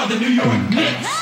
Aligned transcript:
are 0.00 0.08
the 0.08 0.18
New 0.18 0.28
York 0.32 0.70
Knicks. 0.70 1.12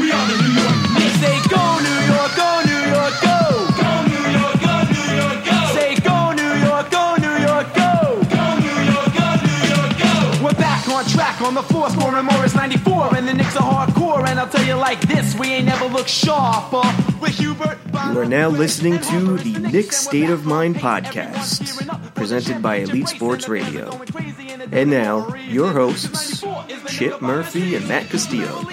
We 0.00 0.10
are 0.12 0.26
the 0.26 0.36
New 0.40 0.52
York 0.56 0.78
Knicks. 0.96 1.20
Say 1.20 1.36
go 1.52 1.60
New 1.84 2.00
York, 2.08 2.32
go 2.40 2.50
New 2.64 2.82
York, 2.88 3.14
go. 3.20 3.36
Go 3.76 3.92
New 4.08 4.24
York, 4.32 4.56
go 4.64 4.74
New 4.96 5.08
York, 5.20 5.38
go. 5.44 5.58
Say 5.76 5.94
go 6.00 6.32
New 6.32 6.54
York, 6.64 6.88
go 6.90 7.16
New 7.20 7.36
York, 7.44 7.68
go. 7.76 7.92
Go 8.32 8.44
New 8.64 8.78
York, 8.92 9.10
go 9.12 9.28
New 9.44 9.60
York, 9.68 9.92
go. 10.00 10.44
We're 10.44 10.56
back 10.56 10.88
on 10.88 11.04
track 11.04 11.42
on 11.42 11.52
the 11.52 11.62
floor, 11.62 11.90
scoring 11.90 12.24
more 12.24 12.42
is 12.46 12.54
94, 12.54 13.14
and 13.16 13.28
the 13.28 13.34
Knicks 13.34 13.56
are 13.56 13.86
hardcore. 13.86 14.26
And 14.26 14.40
I'll 14.40 14.48
tell 14.48 14.64
you 14.64 14.74
like 14.74 15.02
this, 15.02 15.38
we 15.38 15.48
ain't 15.48 15.66
never 15.66 15.84
looked 15.84 16.08
sharper. 16.08 16.80
With 17.20 17.36
Hubert, 17.38 17.78
You 17.92 18.20
are 18.20 18.24
now 18.24 18.48
listening 18.48 18.98
to 19.00 19.36
the 19.36 19.52
Knicks 19.70 19.98
State 19.98 20.30
of 20.30 20.46
Mind 20.46 20.76
podcast, 20.76 22.14
presented 22.14 22.62
by 22.62 22.76
Elite 22.76 23.08
Sports 23.08 23.48
Radio. 23.50 24.00
And 24.72 24.90
now, 24.90 25.34
your 25.34 25.70
hosts, 25.72 26.42
Chip 26.92 27.22
Murphy 27.22 27.74
and 27.74 27.88
Matt 27.88 28.10
Castillo. 28.10 28.66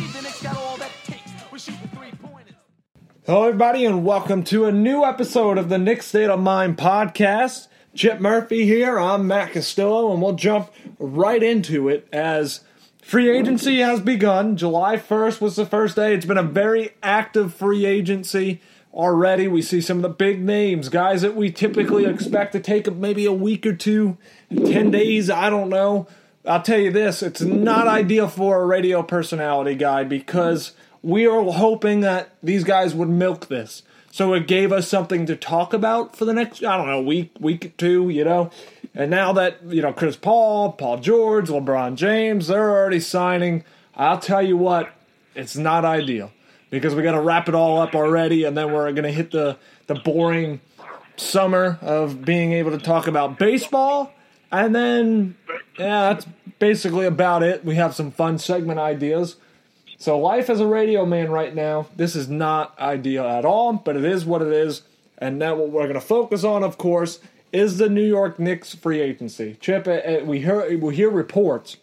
Hello, 3.25 3.45
everybody, 3.45 3.86
and 3.86 4.04
welcome 4.04 4.43
to 4.43 4.65
a 4.65 4.73
new 4.73 5.05
episode 5.05 5.57
of 5.57 5.69
the 5.69 5.78
Knicks 5.78 6.07
State 6.07 6.29
of 6.29 6.42
Mind 6.42 6.78
podcast. 6.78 7.69
Chip 7.95 8.19
Murphy 8.19 8.65
here. 8.65 9.00
I'm 9.00 9.25
Matt 9.25 9.54
Castillo, 9.54 10.11
and 10.11 10.21
we'll 10.21 10.33
jump 10.33 10.69
right 11.00 11.42
into 11.42 11.87
it 11.87 12.09
as 12.11 12.59
free 13.01 13.29
agency 13.29 13.79
has 13.79 14.01
begun. 14.01 14.57
July 14.57 14.97
1st 14.97 15.39
was 15.39 15.56
the 15.56 15.65
first 15.65 15.95
day. 15.95 16.14
It's 16.14 16.25
been 16.25 16.37
a 16.37 16.43
very 16.43 16.92
active 17.01 17.54
free 17.54 17.86
agency 17.86 18.59
already. 18.93 19.47
We 19.47 19.61
see 19.61 19.79
some 19.79 20.00
of 20.00 20.04
the 20.04 20.09
big 20.09 20.43
names, 20.43 20.89
guys 20.89 21.21
that 21.21 21.37
we 21.37 21.51
typically 21.51 22.04
expect 22.06 22.51
to 22.51 22.59
take 22.59 22.93
maybe 22.93 23.25
a 23.25 23.31
week 23.31 23.65
or 23.65 23.73
two, 23.73 24.17
10 24.54 24.92
days, 24.92 25.29
I 25.29 25.50
don't 25.50 25.70
know. 25.70 26.06
I'll 26.46 26.61
tell 26.61 26.79
you 26.79 26.92
this 26.92 27.21
it's 27.21 27.42
not 27.42 27.88
ideal 27.88 28.28
for 28.28 28.61
a 28.61 28.66
radio 28.66 29.04
personality 29.04 29.75
guy 29.75 30.04
because 30.04 30.74
we 31.02 31.28
are 31.28 31.43
hoping 31.43 32.02
that 32.02 32.36
these 32.42 32.64
guys 32.64 32.94
would 32.94 33.09
milk 33.09 33.48
this. 33.48 33.84
So 34.12 34.34
it 34.34 34.48
gave 34.48 34.72
us 34.72 34.88
something 34.88 35.26
to 35.28 35.36
talk 35.36 35.73
about 35.73 36.16
for 36.16 36.26
the 36.26 36.34
next, 36.34 36.64
I 36.64 36.78
don't 36.78 36.88
know, 36.88 37.02
week, 37.02 37.31
week 37.40 37.66
or 37.66 37.70
two, 37.70 38.09
you 38.09 38.23
know. 38.23 38.50
And 38.96 39.12
now 39.12 39.34
that, 39.34 39.64
you 39.68 39.81
know, 39.81 39.94
Chris 39.94 40.16
Paul, 40.16 40.72
Paul 40.73 40.98
George, 40.98 41.48
LeBron 41.50 41.96
James, 41.96 42.48
they're 42.48 42.72
already 42.72 43.00
signing, 43.00 43.64
I'll 43.96 44.20
tell 44.20 44.42
you 44.42 44.58
what, 44.58 44.90
it's 45.36 45.56
not 45.56 45.86
ideal 45.86 46.31
because 46.72 46.96
we 46.96 47.03
got 47.03 47.12
to 47.12 47.22
wrap 47.22 47.48
it 47.48 47.56
all 47.56 47.80
up 47.80 47.96
already 47.96 48.46
and 48.46 48.58
then 48.58 48.72
we're 48.74 48.92
going 48.92 49.03
to 49.03 49.12
hit 49.12 49.31
the, 49.31 49.58
the 49.88 49.96
boring 49.96 50.59
summer 51.18 51.78
of 51.81 52.26
being 52.26 52.53
able 52.53 52.72
to 52.72 52.78
talk 52.80 53.08
about 53.08 53.38
baseball. 53.38 54.12
And 54.52 54.75
then, 54.75 55.38
yeah, 55.78 56.14
that's 56.14 56.25
basically 56.58 57.05
about 57.05 57.44
it. 57.44 57.64
We 57.64 57.75
have 57.75 57.95
some 57.95 58.11
fun 58.11 58.38
segment 58.38 58.80
ideas. 58.80 59.36
So, 59.97 60.17
life 60.17 60.50
as 60.50 60.59
a 60.59 60.67
radio 60.67 61.06
man 61.06 61.30
right 61.30 61.53
now, 61.53 61.88
this 61.95 62.16
is 62.16 62.30
not 62.30 62.78
ideal 62.80 63.25
at 63.25 63.45
all, 63.45 63.73
but 63.73 63.97
it 63.97 64.06
is 64.06 64.25
what 64.25 64.41
it 64.41 64.52
is. 64.53 64.83
And 65.17 65.38
now, 65.38 65.56
what 65.56 65.69
we're 65.69 65.83
going 65.83 65.94
to 65.94 66.02
focus 66.02 66.44
on, 66.44 66.64
of 66.64 66.78
course, 66.78 67.19
is 67.52 67.78
the 67.78 67.89
New 67.89 68.06
York 68.06 68.39
Knicks 68.39 68.73
free 68.73 69.02
agency. 69.02 69.58
Chip, 69.59 69.88
uh, 69.88 69.91
uh, 69.91 70.22
we 70.23 70.39
hear 70.39 70.78
we 70.78 70.95
hear 70.95 71.09
reports 71.09 71.78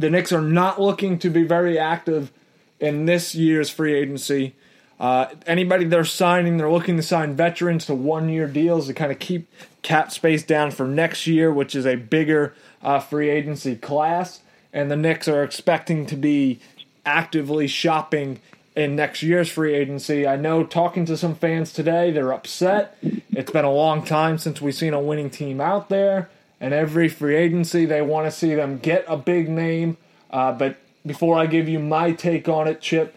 the 0.00 0.10
Knicks 0.10 0.32
are 0.32 0.42
not 0.42 0.80
looking 0.80 1.18
to 1.20 1.30
be 1.30 1.42
very 1.42 1.78
active 1.78 2.32
in 2.78 3.06
this 3.06 3.34
year's 3.34 3.70
free 3.70 3.94
agency. 3.94 4.54
Uh, 4.98 5.26
anybody 5.46 5.84
they're 5.84 6.04
signing, 6.04 6.56
they're 6.56 6.70
looking 6.70 6.96
to 6.96 7.02
sign 7.02 7.34
veterans 7.36 7.86
to 7.86 7.94
one 7.94 8.28
year 8.28 8.46
deals 8.46 8.86
to 8.86 8.94
kind 8.94 9.12
of 9.12 9.18
keep 9.18 9.48
cap 9.82 10.10
space 10.10 10.42
down 10.42 10.70
for 10.70 10.86
next 10.86 11.26
year, 11.26 11.52
which 11.52 11.74
is 11.74 11.86
a 11.86 11.96
bigger 11.96 12.54
uh, 12.82 12.98
free 12.98 13.28
agency 13.28 13.76
class. 13.76 14.40
And 14.72 14.90
the 14.90 14.96
Knicks 14.96 15.28
are 15.28 15.42
expecting 15.42 16.06
to 16.06 16.16
be 16.16 16.60
actively 17.04 17.66
shopping 17.66 18.40
in 18.74 18.94
next 18.94 19.22
year's 19.22 19.48
free 19.48 19.74
agency. 19.74 20.26
I 20.26 20.36
know 20.36 20.64
talking 20.64 21.06
to 21.06 21.16
some 21.16 21.34
fans 21.34 21.72
today, 21.72 22.10
they're 22.10 22.32
upset. 22.32 22.96
It's 23.30 23.50
been 23.50 23.64
a 23.64 23.72
long 23.72 24.04
time 24.04 24.38
since 24.38 24.60
we've 24.60 24.74
seen 24.74 24.92
a 24.92 25.00
winning 25.00 25.30
team 25.30 25.60
out 25.60 25.88
there. 25.88 26.30
And 26.60 26.72
every 26.72 27.08
free 27.08 27.36
agency, 27.36 27.84
they 27.84 28.02
want 28.02 28.26
to 28.26 28.30
see 28.30 28.54
them 28.54 28.78
get 28.78 29.04
a 29.08 29.16
big 29.16 29.48
name. 29.48 29.98
Uh, 30.30 30.52
but 30.52 30.76
before 31.04 31.38
I 31.38 31.46
give 31.46 31.68
you 31.68 31.78
my 31.78 32.12
take 32.12 32.48
on 32.48 32.66
it, 32.66 32.80
Chip, 32.80 33.16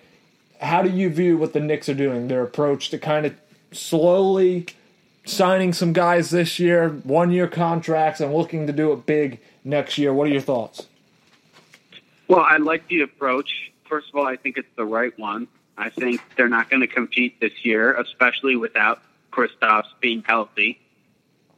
how 0.59 0.81
do 0.81 0.89
you 0.89 1.09
view 1.09 1.37
what 1.37 1.53
the 1.53 1.59
Knicks 1.59 1.89
are 1.89 1.93
doing? 1.93 2.27
Their 2.27 2.43
approach 2.43 2.89
to 2.89 2.97
kind 2.97 3.25
of 3.25 3.35
slowly 3.71 4.67
signing 5.25 5.73
some 5.73 5.93
guys 5.93 6.29
this 6.29 6.59
year, 6.59 6.89
one 6.89 7.31
year 7.31 7.47
contracts, 7.47 8.19
and 8.19 8.33
looking 8.33 8.67
to 8.67 8.73
do 8.73 8.91
it 8.91 9.05
big 9.05 9.39
next 9.63 9.97
year. 9.97 10.13
What 10.13 10.27
are 10.27 10.31
your 10.31 10.41
thoughts? 10.41 10.87
Well, 12.27 12.41
I 12.41 12.57
like 12.57 12.87
the 12.87 13.01
approach. 13.01 13.71
First 13.87 14.09
of 14.09 14.15
all, 14.15 14.27
I 14.27 14.35
think 14.35 14.57
it's 14.57 14.67
the 14.75 14.85
right 14.85 15.17
one. 15.17 15.47
I 15.77 15.89
think 15.89 16.21
they're 16.35 16.49
not 16.49 16.69
going 16.69 16.81
to 16.81 16.87
compete 16.87 17.39
this 17.39 17.53
year, 17.63 17.93
especially 17.93 18.55
without 18.55 19.01
Kristaps 19.31 19.87
being 20.01 20.23
healthy. 20.27 20.79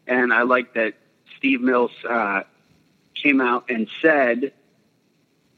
And 0.05 0.31
I 0.31 0.43
like 0.43 0.73
that 0.75 0.93
Steve 1.37 1.61
Mills 1.61 1.91
uh, 2.07 2.43
came 3.15 3.41
out 3.41 3.65
and 3.69 3.87
said 4.01 4.53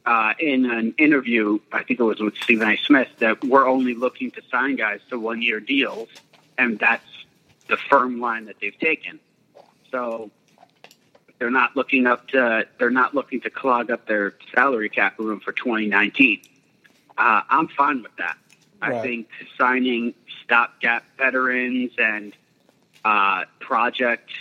uh, 0.05 0.33
in 0.39 0.69
an 0.69 0.93
interview, 0.97 1.59
I 1.71 1.83
think 1.83 1.99
it 1.99 2.03
was 2.03 2.19
with 2.19 2.35
Stephen 2.37 2.69
A. 2.69 2.77
Smith, 2.77 3.07
that 3.19 3.43
we're 3.43 3.67
only 3.67 3.93
looking 3.93 4.31
to 4.31 4.41
sign 4.51 4.75
guys 4.75 4.99
to 5.09 5.19
one 5.19 5.41
year 5.41 5.59
deals, 5.59 6.09
and 6.57 6.77
that's 6.77 7.05
the 7.67 7.77
firm 7.77 8.19
line 8.19 8.45
that 8.45 8.57
they've 8.59 8.77
taken. 8.77 9.19
So 9.91 10.31
they're 11.39 11.49
not 11.49 11.75
looking 11.75 12.07
up 12.07 12.27
to 12.29 12.65
they're 12.77 12.89
not 12.89 13.13
looking 13.13 13.41
to 13.41 13.49
clog 13.49 13.91
up 13.91 14.07
their 14.07 14.33
salary 14.53 14.89
cap 14.89 15.19
room 15.19 15.39
for 15.39 15.51
2019. 15.51 16.41
Uh, 17.17 17.41
I'm 17.49 17.67
fine 17.67 18.01
with 18.01 18.15
that. 18.17 18.37
Right. 18.81 18.93
I 18.93 19.01
think 19.01 19.29
signing 19.57 20.13
stopgap 20.43 21.05
veterans 21.17 21.91
and 21.97 22.33
uh, 23.05 23.45
project 23.59 24.31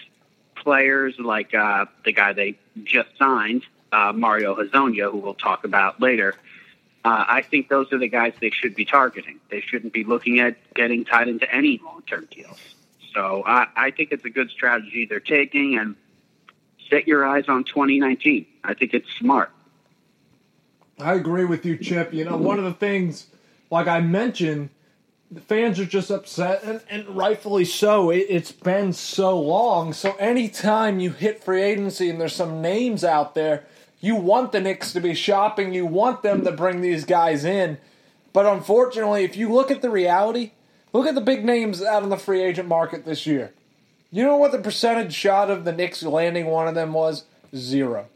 players 0.55 1.15
like 1.19 1.55
uh, 1.55 1.87
the 2.05 2.13
guy 2.13 2.33
they 2.33 2.59
just 2.85 3.09
signed, 3.19 3.65
uh, 3.93 4.13
Mario 4.13 4.57
Hezonja, 4.57 5.11
who 5.11 5.19
we'll 5.19 5.35
talk 5.35 5.65
about 5.65 6.01
later. 6.01 6.35
Uh, 7.05 7.25
I 7.29 7.43
think 7.43 7.69
those 7.69 7.93
are 7.93 7.99
the 7.99 8.09
guys 8.09 8.33
they 8.41 8.51
should 8.51 8.75
be 8.75 8.85
targeting. 8.85 9.41
They 9.51 9.61
shouldn't 9.61 9.93
be 9.93 10.05
looking 10.05 10.41
at 10.41 10.57
getting 10.75 11.05
tied 11.05 11.29
into 11.29 11.53
any 11.53 11.81
long-term 11.85 12.29
deals. 12.31 12.59
So 13.13 13.43
I, 13.45 13.67
I 13.77 13.91
think 13.91 14.13
it's 14.13 14.25
a 14.25 14.31
good 14.31 14.51
strategy 14.51 15.07
they're 15.07 15.21
taking, 15.21 15.77
and 15.77 15.97
set 16.89 17.09
your 17.09 17.27
eyes 17.27 17.45
on 17.49 17.65
2019. 17.65 18.47
I 18.65 18.75
think 18.75 18.95
it's 18.95 19.11
smart. 19.19 19.51
I 20.99 21.15
agree 21.15 21.45
with 21.45 21.67
you, 21.67 21.77
Chip. 21.77 22.15
You 22.15 22.25
know, 22.25 22.37
one 22.37 22.59
of 22.59 22.65
the 22.65 22.73
things, 22.73 23.27
like 23.71 23.89
I 23.89 24.01
mentioned, 24.01 24.71
the 25.31 25.41
fans 25.41 25.81
are 25.81 25.87
just 25.87 26.11
upset, 26.11 26.63
and, 26.63 26.81
and 26.89 27.09
rightfully 27.09 27.65
so. 27.65 28.11
It, 28.11 28.27
it's 28.29 28.53
been 28.53 28.93
so 28.93 29.41
long. 29.41 29.93
So 29.93 30.15
anytime 30.17 31.01
you 31.01 31.11
hit 31.11 31.43
free 31.43 31.63
agency 31.63 32.11
and 32.11 32.21
there's 32.21 32.35
some 32.35 32.61
names 32.61 33.03
out 33.03 33.35
there, 33.35 33.65
you 34.03 34.17
want 34.17 34.51
the 34.51 34.61
Knicks 34.61 34.93
to 34.93 35.01
be 35.01 35.15
shopping. 35.15 35.73
You 35.73 35.87
want 35.87 36.23
them 36.23 36.45
to 36.45 36.51
bring 36.51 36.81
these 36.81 37.05
guys 37.05 37.45
in. 37.45 37.79
But 38.33 38.47
unfortunately, 38.47 39.23
if 39.23 39.37
you 39.37 39.51
look 39.51 39.71
at 39.71 39.81
the 39.81 39.91
reality, 39.91 40.51
look 40.93 41.07
at 41.07 41.15
the 41.15 41.21
big 41.21 41.45
names 41.45 41.81
out 41.81 42.03
on 42.03 42.11
the 42.11 42.17
free 42.17 42.43
agent 42.43 42.69
market 42.69 43.05
this 43.05 43.27
year. 43.27 43.53
You 44.11 44.25
know 44.25 44.37
what 44.37 44.51
the 44.51 44.59
percentage 44.59 45.15
shot 45.15 45.51
of 45.51 45.65
the 45.65 45.73
Knicks 45.73 46.03
landing 46.03 46.47
one 46.47 46.67
of 46.67 46.75
them 46.75 46.93
was? 46.93 47.25
Zero. 47.55 48.07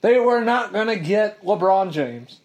They 0.00 0.18
were 0.18 0.40
not 0.40 0.72
going 0.72 0.88
to 0.88 0.96
get 0.96 1.44
LeBron 1.44 1.92
James. 1.92 2.40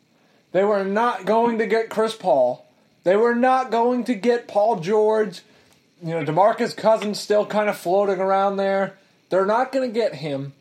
They 0.52 0.66
were 0.66 0.84
not 0.84 1.26
going 1.26 1.60
to 1.60 1.68
get 1.68 1.90
Chris 1.90 2.14
Paul. 2.14 2.66
They 3.04 3.16
were 3.16 3.36
not 3.36 3.72
going 3.72 4.04
to 4.04 4.16
get 4.16 4.50
Paul 4.50 4.82
George. 4.82 5.42
You 6.04 6.10
know, 6.10 6.26
DeMarcus 6.26 6.76
Cousins 6.76 7.20
still 7.20 7.46
kind 7.46 7.70
of 7.70 7.78
floating 7.78 8.20
around 8.20 8.58
there. 8.58 8.98
They're 9.30 9.46
not 9.46 9.72
going 9.72 9.90
to 9.90 9.94
get 10.00 10.16
him. 10.16 10.54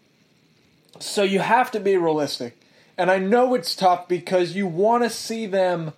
So 0.98 1.22
you 1.22 1.38
have 1.38 1.70
to 1.70 1.80
be 1.80 1.96
realistic. 1.96 2.56
And 2.98 3.10
I 3.10 3.18
know 3.18 3.54
it's 3.54 3.74
tough 3.74 4.08
because 4.08 4.54
you 4.54 4.66
want 4.66 5.04
to 5.04 5.10
see 5.10 5.46
them 5.46 5.92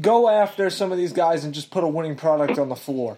go 0.00 0.28
after 0.28 0.68
some 0.68 0.92
of 0.92 0.98
these 0.98 1.12
guys 1.12 1.44
and 1.44 1.54
just 1.54 1.70
put 1.70 1.84
a 1.84 1.88
winning 1.88 2.16
product 2.16 2.58
on 2.58 2.68
the 2.68 2.76
floor. 2.76 3.16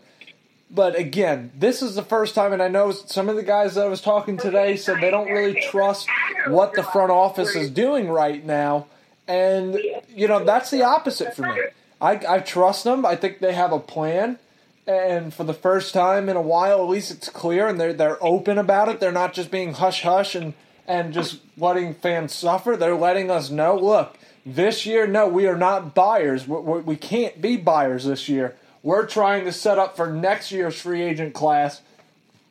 But 0.71 0.97
again, 0.97 1.53
this 1.57 1.83
is 1.83 1.95
the 1.95 2.03
first 2.03 2.35
time, 2.35 2.53
and 2.53 2.63
I 2.63 2.69
know 2.69 2.91
some 2.91 3.29
of 3.29 3.37
the 3.37 3.43
guys 3.43 3.75
that 3.75 3.85
I 3.85 3.89
was 3.89 4.01
talking 4.01 4.37
today 4.37 4.77
said 4.77 5.01
they 5.01 5.11
don't 5.11 5.31
really 5.31 5.61
trust 5.61 6.09
what 6.49 6.75
the 6.75 6.83
front 6.83 7.11
office 7.11 7.55
is 7.55 7.71
doing 7.71 8.09
right 8.09 8.45
now. 8.45 8.87
And, 9.29 9.79
you 10.09 10.29
know, 10.29 10.45
that's 10.45 10.71
the 10.71 10.83
opposite 10.83 11.35
for 11.35 11.43
me. 11.43 11.63
I, 12.01 12.21
I 12.29 12.39
trust 12.41 12.85
them. 12.85 13.07
I 13.07 13.15
think 13.17 13.39
they 13.39 13.55
have 13.55 13.73
a 13.73 13.79
plan. 13.79 14.39
And 14.87 15.33
for 15.33 15.45
the 15.45 15.55
first 15.55 15.95
time 15.95 16.29
in 16.29 16.37
a 16.37 16.43
while, 16.43 16.83
at 16.83 16.89
least 16.89 17.11
it's 17.11 17.29
clear 17.29 17.69
and 17.69 17.81
they're, 17.81 17.93
they're 17.93 18.23
open 18.23 18.59
about 18.59 18.89
it. 18.89 19.01
They're 19.01 19.13
not 19.13 19.33
just 19.33 19.51
being 19.51 19.75
hush 19.75 20.03
hush 20.03 20.35
and, 20.35 20.55
and 20.87 21.13
just 21.13 21.41
letting 21.57 21.95
fans 21.95 22.35
suffer. 22.35 22.77
They're 22.77 22.97
letting 22.97 23.31
us 23.31 23.51
know 23.51 23.77
look, 23.77 24.19
this 24.47 24.85
year, 24.85 25.07
no, 25.07 25.27
we 25.27 25.47
are 25.47 25.57
not 25.57 25.95
buyers. 25.95 26.47
We, 26.47 26.59
we, 26.59 26.81
we 26.81 26.97
can't 26.97 27.41
be 27.41 27.57
buyers 27.57 28.05
this 28.05 28.29
year. 28.29 28.55
We're 28.83 29.07
trying 29.07 29.45
to 29.47 29.53
set 29.53 29.79
up 29.79 29.97
for 29.97 30.11
next 30.11 30.53
year's 30.53 30.79
free 30.79 31.01
agent 31.03 31.33
class, 31.33 31.81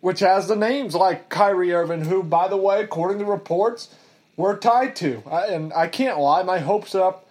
which 0.01 0.19
has 0.21 0.47
the 0.47 0.55
names 0.55 0.95
like 0.95 1.29
Kyrie 1.29 1.73
Irving, 1.73 2.05
who, 2.05 2.23
by 2.23 2.47
the 2.47 2.57
way, 2.57 2.81
according 2.81 3.19
to 3.19 3.25
reports, 3.25 3.93
we're 4.35 4.57
tied 4.57 4.95
to. 4.97 5.21
I, 5.29 5.45
and 5.47 5.71
I 5.73 5.87
can't 5.87 6.19
lie, 6.19 6.41
my 6.41 6.57
hopes 6.57 6.95
up 6.95 7.27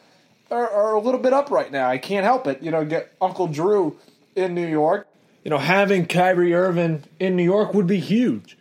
are, 0.53 0.69
are 0.71 0.95
a 0.95 1.01
little 1.01 1.19
bit 1.19 1.33
up 1.33 1.51
right 1.51 1.71
now. 1.73 1.89
I 1.89 1.99
can't 1.99 2.25
help 2.25 2.47
it. 2.47 2.63
You 2.63 2.71
know, 2.71 2.85
get 2.85 3.13
Uncle 3.21 3.49
Drew 3.49 3.99
in 4.37 4.55
New 4.55 4.69
York. 4.69 5.09
You 5.45 5.51
know, 5.51 5.59
having 5.59 6.07
Kyrie 6.07 6.55
Irving 6.55 7.03
in 7.19 7.35
New 7.35 7.43
York 7.43 7.75
would 7.75 7.89
be 7.89 7.99
huge. 7.99 8.57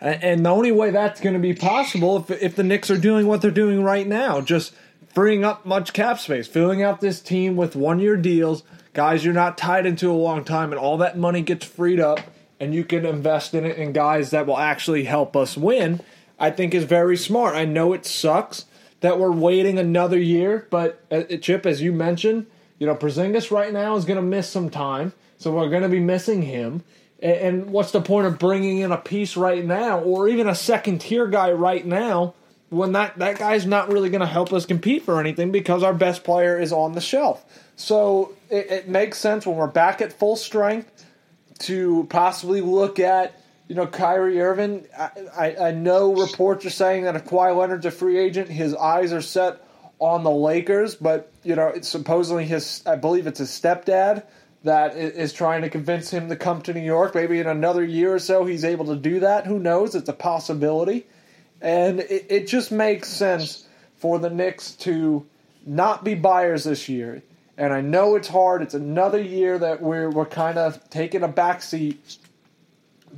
And 0.00 0.44
the 0.44 0.50
only 0.50 0.72
way 0.72 0.90
that's 0.90 1.20
going 1.20 1.34
to 1.34 1.40
be 1.40 1.54
possible 1.54 2.18
if, 2.18 2.30
if 2.42 2.56
the 2.56 2.62
Knicks 2.62 2.90
are 2.90 2.98
doing 2.98 3.26
what 3.26 3.40
they're 3.40 3.50
doing 3.50 3.82
right 3.82 4.06
now, 4.06 4.42
just 4.42 4.74
freeing 5.14 5.44
up 5.44 5.64
much 5.64 5.94
cap 5.94 6.18
space, 6.18 6.46
filling 6.46 6.82
out 6.82 7.00
this 7.00 7.20
team 7.20 7.56
with 7.56 7.74
one 7.74 7.98
year 7.98 8.16
deals, 8.16 8.62
guys 8.92 9.24
you're 9.24 9.32
not 9.32 9.56
tied 9.56 9.86
into 9.86 10.10
a 10.10 10.12
long 10.12 10.44
time, 10.44 10.70
and 10.70 10.78
all 10.78 10.98
that 10.98 11.16
money 11.16 11.40
gets 11.40 11.64
freed 11.64 11.98
up, 11.98 12.20
and 12.60 12.74
you 12.74 12.84
can 12.84 13.06
invest 13.06 13.54
in 13.54 13.64
it 13.64 13.78
in 13.78 13.92
guys 13.92 14.30
that 14.30 14.46
will 14.46 14.58
actually 14.58 15.04
help 15.04 15.34
us 15.34 15.56
win, 15.56 16.00
I 16.38 16.50
think 16.50 16.74
is 16.74 16.84
very 16.84 17.16
smart. 17.16 17.54
I 17.54 17.64
know 17.64 17.94
it 17.94 18.04
sucks 18.04 18.66
that 19.00 19.18
we're 19.18 19.32
waiting 19.32 19.78
another 19.78 20.18
year, 20.18 20.66
but 20.70 21.02
uh, 21.10 21.22
Chip, 21.40 21.64
as 21.64 21.80
you 21.80 21.92
mentioned, 21.92 22.46
you 22.78 22.86
know, 22.86 22.94
Porzingis 22.94 23.50
right 23.50 23.72
now 23.72 23.96
is 23.96 24.04
going 24.04 24.16
to 24.16 24.22
miss 24.22 24.48
some 24.48 24.68
time, 24.68 25.14
so 25.38 25.52
we're 25.52 25.70
going 25.70 25.82
to 25.82 25.88
be 25.88 26.00
missing 26.00 26.42
him. 26.42 26.84
And 27.26 27.70
what's 27.70 27.90
the 27.90 28.00
point 28.00 28.28
of 28.28 28.38
bringing 28.38 28.78
in 28.78 28.92
a 28.92 28.96
piece 28.96 29.36
right 29.36 29.64
now, 29.64 29.98
or 29.98 30.28
even 30.28 30.46
a 30.46 30.54
second 30.54 31.00
tier 31.00 31.26
guy 31.26 31.50
right 31.50 31.84
now, 31.84 32.34
when 32.68 32.92
that, 32.92 33.18
that 33.18 33.38
guy's 33.38 33.66
not 33.66 33.92
really 33.92 34.10
going 34.10 34.20
to 34.20 34.28
help 34.28 34.52
us 34.52 34.64
compete 34.64 35.02
for 35.02 35.18
anything 35.18 35.50
because 35.50 35.82
our 35.82 35.92
best 35.92 36.22
player 36.22 36.56
is 36.56 36.72
on 36.72 36.92
the 36.92 37.00
shelf? 37.00 37.44
So 37.74 38.36
it, 38.48 38.70
it 38.70 38.88
makes 38.88 39.18
sense 39.18 39.44
when 39.44 39.56
we're 39.56 39.66
back 39.66 40.00
at 40.00 40.12
full 40.12 40.36
strength 40.36 41.04
to 41.60 42.06
possibly 42.10 42.60
look 42.60 43.00
at, 43.00 43.42
you 43.66 43.74
know, 43.74 43.88
Kyrie 43.88 44.40
Irving. 44.40 44.86
I, 44.96 45.10
I, 45.36 45.56
I 45.68 45.70
know 45.72 46.14
reports 46.14 46.64
are 46.64 46.70
saying 46.70 47.04
that 47.04 47.16
if 47.16 47.24
Kawhi 47.24 47.56
Leonard's 47.56 47.86
a 47.86 47.90
free 47.90 48.18
agent, 48.18 48.48
his 48.50 48.72
eyes 48.72 49.12
are 49.12 49.22
set 49.22 49.66
on 49.98 50.22
the 50.22 50.30
Lakers, 50.30 50.94
but, 50.94 51.32
you 51.42 51.56
know, 51.56 51.68
it's 51.68 51.88
supposedly 51.88 52.44
his, 52.44 52.84
I 52.86 52.94
believe 52.94 53.26
it's 53.26 53.40
his 53.40 53.50
stepdad 53.50 54.22
that 54.64 54.96
is 54.96 55.32
trying 55.32 55.62
to 55.62 55.70
convince 55.70 56.10
him 56.10 56.28
to 56.28 56.36
come 56.36 56.62
to 56.62 56.74
New 56.74 56.80
York. 56.80 57.14
Maybe 57.14 57.38
in 57.38 57.46
another 57.46 57.84
year 57.84 58.14
or 58.14 58.18
so 58.18 58.44
he's 58.44 58.64
able 58.64 58.86
to 58.86 58.96
do 58.96 59.20
that. 59.20 59.46
Who 59.46 59.58
knows? 59.58 59.94
It's 59.94 60.08
a 60.08 60.12
possibility. 60.12 61.06
And 61.60 62.00
it, 62.00 62.26
it 62.28 62.46
just 62.48 62.72
makes 62.72 63.08
sense 63.08 63.66
for 63.96 64.18
the 64.18 64.30
Knicks 64.30 64.72
to 64.76 65.26
not 65.64 66.04
be 66.04 66.14
buyers 66.14 66.64
this 66.64 66.88
year. 66.88 67.22
And 67.56 67.72
I 67.72 67.80
know 67.80 68.16
it's 68.16 68.28
hard. 68.28 68.62
It's 68.62 68.74
another 68.74 69.20
year 69.20 69.58
that 69.58 69.80
we're 69.80 70.10
we're 70.10 70.26
kind 70.26 70.58
of 70.58 70.90
taking 70.90 71.22
a 71.22 71.28
backseat. 71.28 72.18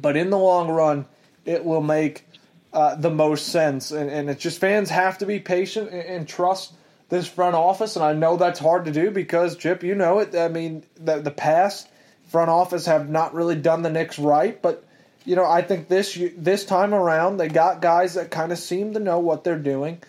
But 0.01 0.17
in 0.17 0.31
the 0.31 0.39
long 0.39 0.71
run, 0.71 1.07
it 1.45 1.65
will 1.65 1.83
make 1.83 2.25
uh, 2.73 2.95
the 2.95 3.11
most 3.11 3.49
sense. 3.49 3.91
And, 3.91 4.09
and 4.09 4.31
it's 4.31 4.43
just 4.43 4.61
fans 4.61 4.91
have 4.91 5.19
to 5.19 5.27
be 5.27 5.41
patient 5.41 5.91
and, 5.91 6.03
and 6.03 6.29
trust 6.29 6.75
this 7.09 7.27
front 7.27 7.55
office. 7.55 7.97
And 7.97 8.05
I 8.05 8.13
know 8.13 8.37
that's 8.37 8.59
hard 8.59 8.85
to 8.85 8.93
do 8.93 9.11
because, 9.11 9.57
Chip, 9.57 9.83
you 9.83 9.95
know 9.95 10.19
it. 10.19 10.35
I 10.35 10.49
mean, 10.49 10.85
the, 10.97 11.21
the 11.21 11.31
past 11.31 11.89
front 12.29 12.51
office 12.51 12.87
have 12.87 13.09
not 13.09 13.35
really 13.35 13.57
done 13.57 13.83
the 13.83 13.91
Knicks 13.91 14.19
right. 14.19 14.61
But, 14.61 14.85
you 15.25 15.37
know, 15.37 15.47
I 15.47 15.63
think 15.63 15.89
this 15.89 16.19
this 16.37 16.65
time 16.65 16.93
around, 16.93 17.39
they 17.39 17.49
got 17.49 17.81
guys 17.81 18.15
that 18.15 18.31
kind 18.31 18.53
of 18.53 18.59
seem 18.59 18.95
to 18.95 19.01
know 19.01 19.19
what 19.19 19.45
they're 19.45 19.59
doing. 19.59 20.03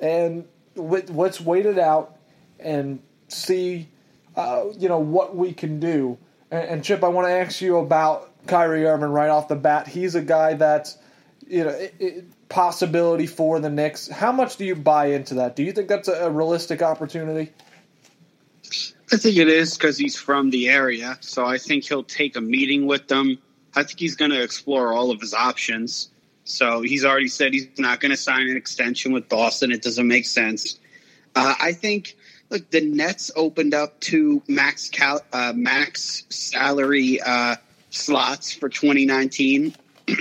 And 0.00 0.46
let- 0.74 1.10
let's 1.10 1.40
wait 1.40 1.66
it 1.66 1.78
out 1.78 2.16
and 2.58 3.00
see, 3.28 3.88
uh, 4.36 4.64
you 4.78 4.88
know, 4.88 4.98
what 4.98 5.36
we 5.36 5.52
can 5.52 5.78
do. 5.78 6.18
And, 6.50 6.68
and 6.68 6.84
Chip, 6.84 7.04
I 7.04 7.08
want 7.08 7.28
to 7.28 7.32
ask 7.32 7.60
you 7.60 7.78
about 7.78 8.28
Kyrie 8.46 8.86
Irving 8.86 9.10
right 9.10 9.28
off 9.28 9.48
the 9.48 9.56
bat. 9.56 9.86
He's 9.86 10.14
a 10.14 10.22
guy 10.22 10.54
that's, 10.54 10.98
you 11.46 11.64
know, 11.64 11.70
it, 11.70 11.94
it, 11.98 12.24
possibility 12.50 13.26
for 13.26 13.60
the 13.60 13.70
Knicks. 13.70 14.08
How 14.08 14.32
much 14.32 14.56
do 14.56 14.66
you 14.66 14.74
buy 14.74 15.06
into 15.06 15.34
that? 15.34 15.56
Do 15.56 15.62
you 15.62 15.72
think 15.72 15.88
that's 15.88 16.08
a, 16.08 16.26
a 16.26 16.30
realistic 16.30 16.82
opportunity? 16.82 17.52
I 19.12 19.16
think 19.16 19.38
it 19.38 19.48
is 19.48 19.76
because 19.76 19.96
he's 19.96 20.16
from 20.16 20.50
the 20.50 20.68
area. 20.68 21.16
So 21.20 21.46
I 21.46 21.56
think 21.56 21.84
he'll 21.84 22.04
take 22.04 22.36
a 22.36 22.40
meeting 22.40 22.86
with 22.86 23.08
them. 23.08 23.38
I 23.74 23.84
think 23.84 23.98
he's 23.98 24.16
going 24.16 24.32
to 24.32 24.42
explore 24.42 24.92
all 24.92 25.10
of 25.10 25.20
his 25.20 25.32
options. 25.32 26.10
So 26.44 26.82
he's 26.82 27.04
already 27.04 27.28
said 27.28 27.52
he's 27.52 27.68
not 27.78 28.00
going 28.00 28.10
to 28.10 28.16
sign 28.16 28.48
an 28.48 28.56
extension 28.56 29.12
with 29.12 29.28
Boston. 29.28 29.72
It 29.72 29.82
doesn't 29.82 30.06
make 30.06 30.26
sense. 30.26 30.78
Uh, 31.34 31.54
I 31.60 31.72
think 31.72 32.16
look, 32.50 32.68
the 32.70 32.80
Nets 32.80 33.30
opened 33.36 33.74
up 33.74 34.00
two 34.00 34.42
max 34.48 34.88
cal- 34.88 35.22
uh, 35.32 35.52
max 35.54 36.24
salary 36.28 37.20
uh, 37.20 37.56
slots 37.90 38.52
for 38.52 38.68
2019. 38.68 39.74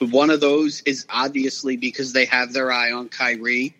One 0.00 0.30
of 0.30 0.40
those 0.40 0.80
is 0.82 1.06
obviously 1.08 1.76
because 1.76 2.12
they 2.12 2.24
have 2.26 2.52
their 2.52 2.72
eye 2.72 2.92
on 2.92 3.08
Kyrie. 3.08 3.74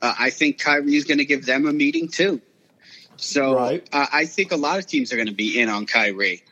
Uh, 0.00 0.14
I 0.18 0.30
think 0.30 0.58
Kyrie 0.58 0.96
is 0.96 1.04
going 1.04 1.18
to 1.18 1.24
give 1.24 1.44
them 1.44 1.66
a 1.66 1.72
meeting 1.72 2.08
too. 2.08 2.40
So 3.16 3.54
Right. 3.54 3.88
uh, 3.92 4.06
I 4.12 4.26
think 4.26 4.52
a 4.52 4.56
lot 4.56 4.78
of 4.78 4.86
teams 4.86 5.12
are 5.12 5.16
going 5.16 5.28
to 5.28 5.34
be 5.34 5.58
in 5.60 5.68
on 5.68 5.86
Kyrie. 5.86 6.42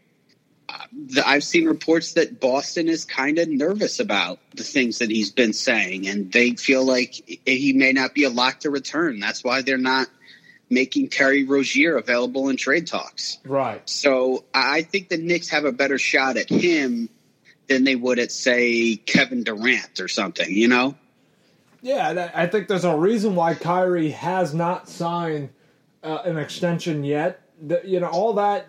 Uh, 0.68 0.78
the, 0.92 1.26
I've 1.26 1.44
seen 1.44 1.66
reports 1.66 2.14
that 2.14 2.40
Boston 2.40 2.88
is 2.88 3.04
kind 3.04 3.38
of 3.38 3.48
nervous 3.48 4.00
about 4.00 4.40
the 4.54 4.64
things 4.64 4.98
that 4.98 5.10
he's 5.10 5.30
been 5.30 5.52
saying, 5.52 6.08
and 6.08 6.32
they 6.32 6.50
feel 6.52 6.84
like 6.84 7.40
he 7.46 7.72
may 7.72 7.92
not 7.92 8.14
be 8.14 8.24
a 8.24 8.30
lock 8.30 8.60
to 8.60 8.70
return. 8.70 9.20
That's 9.20 9.44
why 9.44 9.62
they're 9.62 9.78
not 9.78 10.08
making 10.68 11.08
Terry 11.08 11.44
Rozier 11.44 11.96
available 11.96 12.48
in 12.48 12.56
trade 12.56 12.88
talks. 12.88 13.38
Right. 13.44 13.88
So 13.88 14.44
I 14.52 14.82
think 14.82 15.08
the 15.08 15.16
Knicks 15.16 15.50
have 15.50 15.64
a 15.64 15.70
better 15.72 15.98
shot 15.98 16.36
at 16.36 16.50
him 16.50 17.08
than 17.68 17.84
they 17.84 17.96
would 17.96 18.18
at, 18.18 18.32
say, 18.32 18.96
Kevin 18.96 19.42
Durant 19.42 20.00
or 20.00 20.08
something. 20.08 20.50
You 20.50 20.68
know? 20.68 20.94
Yeah, 21.82 22.30
I 22.34 22.46
think 22.46 22.68
there's 22.68 22.84
a 22.84 22.96
reason 22.96 23.34
why 23.34 23.54
Kyrie 23.54 24.10
has 24.10 24.54
not 24.54 24.88
signed 24.88 25.50
uh, 26.02 26.22
an 26.24 26.38
extension 26.38 27.04
yet. 27.04 27.42
The, 27.64 27.80
you 27.84 28.00
know, 28.00 28.08
all 28.08 28.32
that 28.34 28.66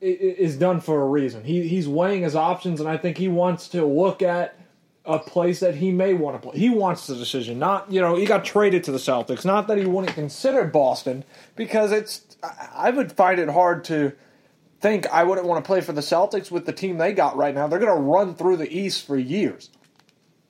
is 0.00 0.58
done 0.58 0.80
for 0.80 1.00
a 1.00 1.08
reason. 1.08 1.44
He 1.44 1.66
he's 1.66 1.88
weighing 1.88 2.22
his 2.22 2.36
options, 2.36 2.80
and 2.80 2.88
I 2.88 2.98
think 2.98 3.16
he 3.16 3.28
wants 3.28 3.68
to 3.68 3.86
look 3.86 4.20
at 4.20 4.58
a 5.06 5.18
place 5.18 5.60
that 5.60 5.76
he 5.76 5.90
may 5.90 6.12
want 6.12 6.40
to 6.40 6.48
play. 6.48 6.58
He 6.58 6.68
wants 6.68 7.06
the 7.06 7.14
decision, 7.14 7.58
not 7.58 7.90
you 7.90 8.00
know 8.00 8.14
he 8.14 8.26
got 8.26 8.44
traded 8.44 8.84
to 8.84 8.92
the 8.92 8.98
Celtics. 8.98 9.44
Not 9.44 9.66
that 9.68 9.78
he 9.78 9.86
wouldn't 9.86 10.14
consider 10.14 10.64
Boston, 10.64 11.24
because 11.56 11.92
it's 11.92 12.36
I 12.74 12.90
would 12.90 13.12
find 13.12 13.40
it 13.40 13.48
hard 13.48 13.84
to 13.84 14.12
think 14.84 15.06
I 15.08 15.24
wouldn't 15.24 15.46
want 15.46 15.64
to 15.64 15.66
play 15.66 15.80
for 15.80 15.92
the 15.92 16.02
Celtics 16.02 16.50
with 16.50 16.66
the 16.66 16.72
team 16.72 16.98
they 16.98 17.14
got 17.14 17.36
right 17.36 17.54
now. 17.54 17.66
They're 17.66 17.78
going 17.78 17.96
to 17.96 18.02
run 18.02 18.34
through 18.34 18.58
the 18.58 18.70
East 18.70 19.06
for 19.06 19.16
years 19.16 19.70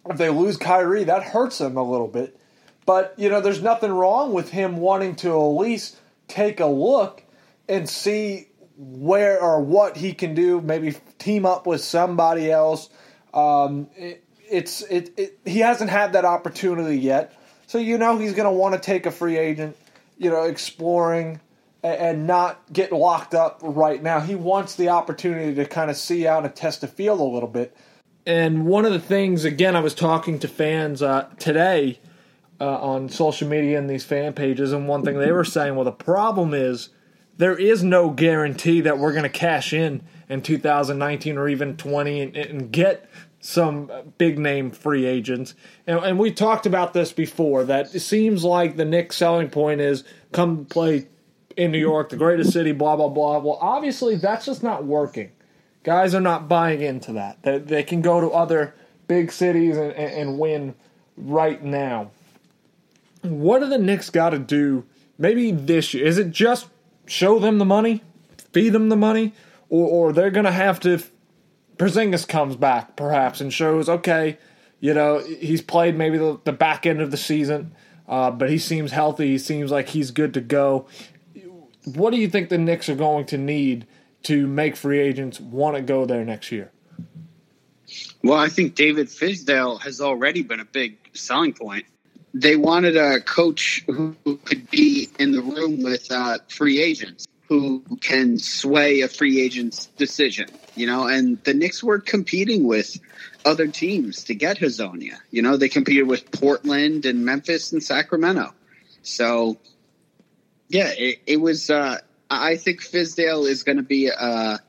if 0.09 0.19
they 0.19 0.29
lose 0.29 0.57
Kyrie, 0.57 1.05
that 1.05 1.23
hurts 1.23 1.59
them 1.59 1.77
a 1.77 1.83
little 1.83 2.09
bit. 2.09 2.39
But, 2.87 3.15
you 3.17 3.31
know, 3.31 3.41
there's 3.41 3.63
nothing 3.63 3.93
wrong 3.93 4.33
with 4.33 4.51
him 4.51 4.77
wanting 4.77 5.17
to 5.17 5.31
at 5.31 5.59
least 5.59 5.97
take 6.29 6.61
a 6.61 6.67
look 6.67 7.23
and 7.69 7.89
see 7.89 8.49
where 8.77 9.41
or 9.41 9.61
what 9.61 9.97
he 9.97 10.13
can 10.13 10.35
do, 10.35 10.61
maybe 10.61 10.97
team 11.19 11.47
up 11.47 11.67
with 11.67 11.83
somebody 11.83 12.51
else. 12.51 12.91
Um, 13.33 13.89
it, 13.97 14.23
it's 14.51 14.83
it, 14.83 15.15
it 15.17 15.39
he 15.47 15.61
hasn't 15.61 15.89
had 15.89 16.13
that 16.13 16.27
opportunity 16.27 16.99
yet. 16.99 17.33
So 17.67 17.79
you 17.79 17.97
know 17.97 18.19
he's 18.19 18.35
going 18.35 18.45
to 18.45 18.53
want 18.53 18.75
to 18.75 18.81
take 18.81 19.07
a 19.07 19.11
free 19.11 19.39
agent, 19.39 19.77
you 20.19 20.29
know, 20.29 20.43
exploring 20.43 21.41
and 21.85 22.27
not 22.27 22.73
get 22.73 22.93
locked 22.93 23.35
up 23.35 23.61
right 23.63 24.03
now. 24.03 24.21
He 24.21 24.35
wants 24.35 24.75
the 24.75 24.89
opportunity 24.89 25.55
to 25.55 25.67
kind 25.67 25.91
of 25.91 25.97
see 25.97 26.27
out 26.27 26.45
and 26.45 26.55
test 26.55 26.81
the 26.81 26.89
field 26.89 27.21
a 27.21 27.25
little 27.25 27.49
bit. 27.49 27.77
And 28.27 28.65
one 28.65 28.87
of 28.87 28.93
the 28.93 29.01
things, 29.01 29.45
again, 29.45 29.77
I 29.77 29.81
was 29.81 29.95
talking 29.95 30.39
to 30.39 30.49
fans 30.49 31.03
uh, 31.03 31.29
today 31.39 32.01
uh, 32.59 32.79
on 32.79 33.11
social 33.11 33.47
media 33.47 33.79
and 33.79 33.89
these 33.89 34.05
fan 34.05 34.33
pages, 34.33 34.73
and 34.73 34.89
one 34.89 35.05
thing 35.05 35.19
they 35.19 35.31
were 35.31 35.45
saying, 35.45 35.75
well, 35.75 35.85
the 35.85 35.93
problem 35.93 36.55
is 36.55 36.89
there 37.37 37.59
is 37.59 37.83
no 37.83 38.09
guarantee 38.09 38.81
that 38.81 38.99
we're 38.99 39.13
going 39.13 39.25
to 39.25 39.29
cash 39.29 39.75
in 39.75 40.03
in 40.31 40.41
2019 40.41 41.37
or 41.37 41.49
even 41.49 41.77
20 41.77 42.21
and, 42.23 42.37
and 42.37 42.73
get 42.73 43.11
some 43.41 43.91
big 44.17 44.39
name 44.39 44.71
free 44.71 45.05
agents. 45.05 45.55
And, 45.87 45.99
and 45.99 46.19
we 46.19 46.33
talked 46.33 46.65
about 46.65 46.95
this 46.95 47.13
before 47.13 47.65
that 47.65 47.95
it 47.95 48.01
seems 48.01 48.43
like 48.43 48.77
the 48.77 48.87
Knicks 48.87 49.17
selling 49.17 49.51
point 49.51 49.83
is 49.83 50.03
come 50.33 50.65
play 50.65 51.09
in 51.57 51.73
New 51.73 51.79
York, 51.79 52.09
the 52.09 52.17
greatest 52.17 52.53
city, 52.53 52.73
blah, 52.73 52.97
blah, 52.97 53.09
blah. 53.09 53.39
Well, 53.39 53.59
obviously, 53.61 54.17
that's 54.17 54.47
just 54.47 54.63
not 54.63 54.85
working. 54.85 55.33
Guys 55.83 56.15
are 56.15 56.21
not 56.21 56.49
buying 56.49 56.81
into 56.81 57.13
that. 57.13 57.43
They, 57.43 57.59
they 57.59 57.83
can 57.83 58.03
go 58.03 58.21
to 58.21 58.29
other 58.29 58.75
big 59.07 59.31
cities 59.31 59.77
and, 59.77 59.93
and, 59.93 60.13
and 60.13 60.39
win 60.39 60.75
right 61.17 61.63
now. 61.63 62.11
What 63.23 63.61
do 63.61 63.69
the 63.69 63.79
Knicks 63.79 64.11
got 64.11 64.31
to 64.31 64.39
do 64.39 64.85
maybe 65.19 65.51
this 65.51 65.95
year? 65.95 66.07
Is 66.07 66.19
it 66.19 66.31
just 66.31 66.67
show 67.07 67.39
them 67.39 67.59
the 67.59 67.65
money, 67.65 68.03
feed 68.53 68.71
them 68.71 68.89
the 68.89 68.97
money, 68.97 69.33
or, 69.69 69.89
or 69.89 70.13
they're 70.13 70.31
going 70.31 70.45
to 70.45 70.53
have 70.53 70.81
to. 70.81 71.03
Porzingis 71.77 72.29
comes 72.29 72.55
back 72.55 72.95
perhaps 72.95 73.41
and 73.41 73.53
shows, 73.53 73.89
okay, 73.89 74.39
you 74.81 74.95
know, 74.95 75.19
he's 75.19 75.61
played 75.61 75.97
maybe 75.97 76.19
the, 76.19 76.39
the 76.45 76.53
back 76.53 76.87
end 76.87 77.01
of 77.01 77.11
the 77.11 77.17
season, 77.17 77.75
uh, 78.07 78.31
but 78.31 78.49
he 78.49 78.59
seems 78.59 78.93
healthy. 78.93 79.29
He 79.29 79.39
seems 79.39 79.71
like 79.71 79.89
he's 79.89 80.11
good 80.11 80.35
to 80.35 80.41
go. 80.41 80.87
What 81.85 82.13
do 82.13 82.19
you 82.19 82.29
think 82.29 82.49
the 82.49 82.59
Knicks 82.59 82.89
are 82.89 82.95
going 82.95 83.27
to 83.27 83.39
need 83.39 83.87
to 84.25 84.47
make 84.47 84.77
free 84.77 85.01
agents 85.01 85.39
want 85.41 85.77
to 85.77 85.83
go 85.83 86.07
there 86.07 86.25
next 86.25 86.51
year? 86.51 86.71
Well, 88.23 88.39
I 88.39 88.49
think 88.49 88.75
David 88.75 89.09
Fizdale 89.09 89.81
has 89.83 90.01
already 90.01 90.43
been 90.43 90.61
a 90.61 90.65
big 90.65 90.97
selling 91.13 91.53
point. 91.53 91.85
they 92.33 92.57
wanted 92.57 92.97
a 92.97 93.21
coach 93.21 93.85
who 93.87 94.17
could 94.45 94.69
be 94.71 95.09
in 95.19 95.31
the 95.33 95.41
room 95.41 95.83
with 95.83 96.11
uh, 96.11 96.39
free 96.49 96.81
agents 96.81 97.27
who 97.49 97.85
can 98.01 98.39
sway 98.39 99.03
a 99.03 99.09
free 99.09 99.41
agent's 99.41 99.87
decision, 99.99 100.49
you 100.75 100.87
know, 100.87 101.07
and 101.07 101.43
the 101.45 101.55
Knicks 101.55 101.85
were 101.85 102.01
competing 102.01 102.65
with 102.65 102.99
other 103.45 103.69
teams 103.69 104.25
to 104.25 104.35
get 104.35 104.59
Hezonja. 104.59 105.19
You 105.31 105.43
know, 105.43 105.57
they 105.57 105.69
competed 105.69 106.09
with 106.09 106.31
Portland 106.33 107.05
and 107.05 107.25
Memphis 107.25 107.73
and 107.73 107.83
Sacramento. 107.83 108.53
So, 109.03 109.59
yeah, 110.69 110.93
it, 110.97 111.21
it 111.27 111.37
was, 111.41 111.71
uh, 111.71 111.99
I 112.31 112.57
think 112.57 112.83
Fizdale 112.83 113.49
is 113.49 113.63
going 113.63 113.77
to 113.77 113.83
be 113.83 114.09
a, 114.09 114.61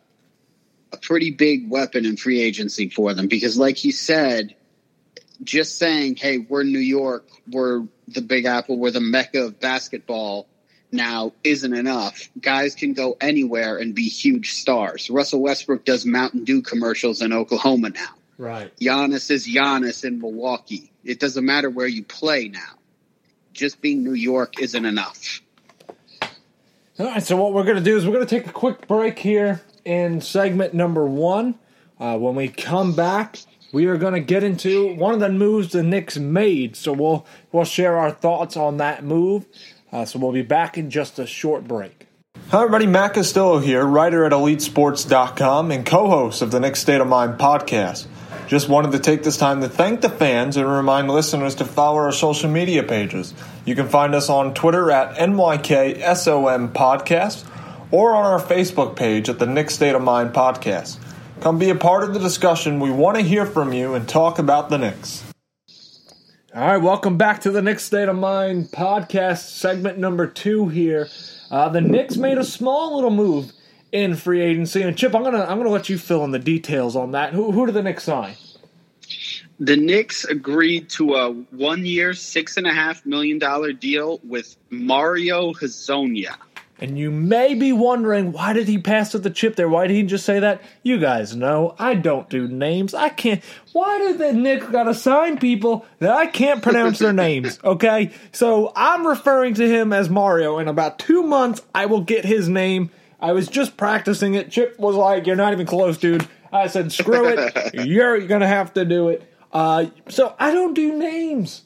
a 0.92 0.98
pretty 1.02 1.32
big 1.32 1.70
weapon 1.70 2.06
in 2.06 2.18
free 2.18 2.42
agency 2.42 2.90
for 2.90 3.14
them 3.14 3.28
because, 3.28 3.58
like 3.58 3.84
you 3.84 3.92
said, 3.92 4.56
just 5.44 5.78
saying, 5.78 6.16
hey, 6.16 6.38
we're 6.38 6.64
New 6.64 6.80
York, 6.80 7.28
we're 7.50 7.86
the 8.08 8.22
Big 8.22 8.46
Apple, 8.46 8.78
we're 8.78 8.92
the 8.92 9.02
mecca 9.02 9.46
of 9.46 9.60
basketball 9.60 10.48
now 10.92 11.34
isn't 11.44 11.74
enough. 11.74 12.30
Guys 12.40 12.75
can 12.75 12.94
go 12.94 13.18
anywhere 13.20 13.78
and 13.78 13.94
be 13.94 14.08
huge 14.08 14.54
stars. 14.54 15.10
Russell 15.10 15.42
Westbrook 15.42 15.86
does 15.86 16.06
Mountain 16.06 16.46
Dew 16.46 16.62
commercials 16.62 17.22
in 17.22 17.34
Oklahoma 17.34 17.90
now. 17.90 18.16
Right. 18.38 18.75
Giannis 18.78 19.32
is 19.32 19.48
Giannis 19.48 20.04
in 20.04 20.20
Milwaukee. 20.20 20.92
It 21.04 21.20
doesn't 21.20 21.46
matter 21.46 21.70
where 21.70 21.88
you 21.88 22.04
play 22.04 22.50
now. 22.50 22.80
Just 23.54 23.82
being 23.82 24.04
New 24.04 24.14
York 24.14 24.60
isn't 24.60 24.86
enough. 24.86 25.42
All 26.98 27.06
right, 27.06 27.22
so 27.22 27.36
what 27.36 27.52
we're 27.52 27.66
going 27.66 27.75
to 27.75 27.84
do 27.84 27.98
is 27.98 28.06
we're 28.06 28.14
going 28.14 28.25
to 28.25 28.40
take 28.40 28.48
a 28.48 28.54
quick 28.54 28.88
break 28.88 29.20
here 29.20 29.62
in 29.84 30.22
segment 30.22 30.74
number 30.74 31.06
one. 31.06 31.56
Uh, 32.00 32.18
when 32.18 32.36
we 32.36 32.48
come 32.48 32.94
back, 32.94 33.38
we 33.74 33.88
are 33.88 33.98
going 33.98 34.14
to 34.14 34.22
get 34.22 34.44
into 34.44 34.96
one 34.96 35.14
of 35.14 35.20
the 35.20 35.28
moves 35.28 35.74
the 35.74 35.84
Knicks 35.84 36.18
made. 36.18 36.78
So 36.78 36.94
we'll 36.94 37.25
we'll 37.52 37.66
share 37.66 37.98
our 37.98 38.12
thoughts 38.12 38.56
on 38.56 38.78
that 38.78 39.04
move. 39.04 39.46
Uh, 39.92 40.06
so 40.06 40.20
we'll 40.20 40.32
be 40.32 40.42
back 40.42 40.78
in 40.78 40.90
just 40.90 41.20
a 41.20 41.28
short 41.28 41.68
break. 41.68 42.08
Hi, 42.48 42.62
everybody. 42.62 42.88
Matt 42.88 43.16
Castillo 43.16 43.60
here, 43.60 43.84
writer 43.86 44.24
at 44.24 44.32
EliteSports.com 44.32 45.72
and 45.72 45.86
co-host 45.86 46.42
of 46.42 46.52
the 46.52 46.62
Knicks 46.62 46.80
State 46.80 47.02
of 47.02 47.08
Mind 47.08 47.38
podcast. 47.38 48.08
Just 48.48 48.70
wanted 48.70 48.92
to 48.92 49.00
take 49.00 49.24
this 49.24 49.38
time 49.38 49.62
to 49.62 49.70
thank 49.70 50.02
the 50.02 50.10
fans 50.10 50.56
and 50.56 50.72
remind 50.72 51.10
listeners 51.10 51.56
to 51.56 51.66
follow 51.66 51.98
our 51.98 52.12
social 52.12 52.48
media 52.48 52.84
pages. 52.84 53.34
You 53.66 53.74
can 53.74 53.90
find 53.90 54.14
us 54.14 54.30
on 54.30 54.54
Twitter 54.54 54.92
at 54.92 55.16
NYKSOM 55.16 56.72
Podcast 56.72 57.44
or 57.90 58.14
on 58.14 58.24
our 58.24 58.40
Facebook 58.40 58.96
page 58.96 59.30
at 59.30 59.40
the 59.40 59.48
Knicks 59.48 59.74
State 59.74 59.96
of 59.96 60.04
Mind 60.04 60.32
Podcast. 60.32 61.00
Come 61.42 61.58
be 61.58 61.72
a 61.72 61.75
part 61.75 62.04
of 62.04 62.14
the 62.14 62.20
discussion. 62.20 62.80
We 62.80 62.92
want 62.92 63.18
to 63.18 63.24
hear 63.24 63.48
from 63.48 63.74
you 63.74 63.96
and 63.96 64.08
talk 64.08 64.38
about 64.38 64.70
the 64.70 64.78
Knicks. 64.78 65.24
All 66.54 66.68
right, 66.68 66.78
welcome 66.78 67.18
back 67.18 67.42
to 67.42 67.52
the 67.52 67.64
Knicks 67.64 67.84
State 67.84 68.10
of 68.10 68.16
Mind 68.16 68.66
podcast, 68.66 69.40
segment 69.40 69.98
number 69.98 70.28
two 70.28 70.68
here. 70.70 71.10
Uh, 71.50 71.70
the 71.70 71.82
Knicks 71.82 72.16
made 72.16 72.38
a 72.38 72.46
small 72.46 72.96
little 72.96 73.10
move 73.10 73.52
in 73.92 74.15
free 74.15 74.42
agency, 74.42 74.82
and 74.82 74.98
Chip, 74.98 75.15
I'm 75.15 75.24
gonna 75.24 75.44
I'm 75.44 75.58
gonna 75.58 75.70
let 75.70 75.89
you 75.89 75.98
fill 75.98 76.24
in 76.24 76.32
the 76.32 76.39
details 76.39 76.96
on 76.96 77.12
that. 77.12 77.34
Who 77.34 77.51
who 77.51 77.65
did 77.65 77.75
the 77.75 77.84
Knicks 77.84 78.04
sign? 78.04 78.36
The 79.60 79.77
Knicks 79.77 80.25
agreed 80.25 80.89
to 80.92 81.15
a 81.15 81.32
one 81.32 81.86
year, 81.86 82.13
six 82.13 82.58
and 82.58 82.68
a 82.68 82.74
half 82.74 83.06
million 83.06 83.39
dollar 83.39 83.72
deal 83.72 84.20
with 84.24 84.58
Mario 84.70 85.54
Hezonja. 85.54 86.36
And 86.77 87.00
you 87.00 87.10
may 87.10 87.54
be 87.54 87.72
wondering 87.72 88.34
why 88.34 88.51
did 88.51 88.68
he 88.68 88.77
pass 88.77 89.13
with 89.13 89.24
the 89.24 89.30
chip 89.30 89.56
there? 89.56 89.70
Why 89.70 89.88
did 89.88 89.94
he 89.94 90.04
just 90.04 90.25
say 90.25 90.39
that? 90.39 90.62
You 90.84 90.98
guys 90.98 91.34
know 91.34 91.74
I 91.80 91.96
don't 91.96 92.30
do 92.30 92.50
names. 92.50 92.94
I 92.94 93.08
can't. 93.10 93.42
Why 93.72 93.98
did 94.00 94.18
the 94.18 94.34
Knicks 94.34 94.65
gotta 94.68 94.94
sign 94.94 95.38
people 95.38 95.86
that 96.00 96.12
I 96.12 96.27
can't 96.27 96.62
pronounce 96.62 97.00
their 97.00 97.13
names? 97.13 97.60
Okay, 97.65 98.12
so 98.32 98.72
I'm 98.75 99.08
referring 99.08 99.56
to 99.56 99.68
him 99.68 99.92
as 99.92 100.10
Mario. 100.10 100.60
In 100.60 100.68
about 100.68 101.00
two 101.00 101.24
months, 101.24 101.62
I 101.74 101.86
will 101.88 102.01
get 102.01 102.25
his 102.25 102.48
name. 102.48 102.92
I 103.25 103.32
was 103.32 103.48
just 103.48 103.75
practicing 103.75 104.36
it. 104.36 104.51
Chip 104.51 104.77
was 104.77 104.96
like, 104.96 105.25
"You're 105.25 105.36
not 105.36 105.51
even 105.51 105.65
close, 105.65 105.98
dude." 105.98 106.27
I 106.53 106.67
said, 106.67 106.91
"Screw 106.91 107.27
it. 107.27 107.74
You're 107.88 108.22
gonna 108.27 108.48
have 108.48 108.72
to 108.75 108.86
do 108.86 109.10
it." 109.10 109.27
Uh, 109.51 109.88
so 110.10 110.36
I 110.38 110.51
don't 110.51 110.75
do 110.75 110.96
names. 110.96 111.63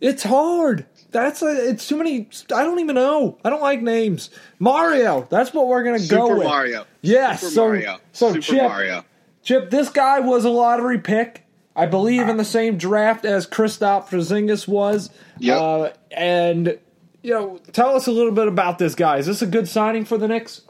It's 0.00 0.22
hard. 0.22 0.86
That's 1.10 1.42
a, 1.42 1.68
it's 1.68 1.86
too 1.86 1.98
many. 1.98 2.30
I 2.54 2.64
don't 2.64 2.80
even 2.80 2.94
know. 2.94 3.36
I 3.44 3.50
don't 3.50 3.60
like 3.60 3.82
names. 3.82 4.30
Mario. 4.58 5.26
That's 5.28 5.52
what 5.52 5.68
we're 5.68 5.84
gonna 5.84 5.98
go 5.98 6.28
Super 6.28 6.36
with. 6.36 6.46
Mario. 6.46 6.86
Yes. 7.02 7.42
Super 7.42 7.52
so 7.52 7.64
Mario. 7.66 7.98
so 8.12 8.28
Super 8.28 8.40
Chip, 8.40 8.62
Mario. 8.62 9.04
Chip, 9.42 9.70
this 9.70 9.90
guy 9.90 10.20
was 10.20 10.46
a 10.46 10.50
lottery 10.50 10.98
pick. 10.98 11.44
I 11.76 11.84
believe 11.84 12.26
in 12.26 12.38
the 12.38 12.44
same 12.44 12.78
draft 12.78 13.26
as 13.26 13.46
Kristaps 13.46 14.08
Porzingis 14.08 14.66
was. 14.66 15.10
Yep. 15.40 15.60
Uh, 15.60 15.90
and 16.10 16.78
you 17.22 17.34
know, 17.34 17.60
tell 17.72 17.94
us 17.94 18.06
a 18.06 18.12
little 18.12 18.32
bit 18.32 18.48
about 18.48 18.78
this 18.78 18.94
guy. 18.94 19.18
Is 19.18 19.26
this 19.26 19.42
a 19.42 19.46
good 19.46 19.68
signing 19.68 20.06
for 20.06 20.16
the 20.16 20.26
Knicks? 20.26 20.62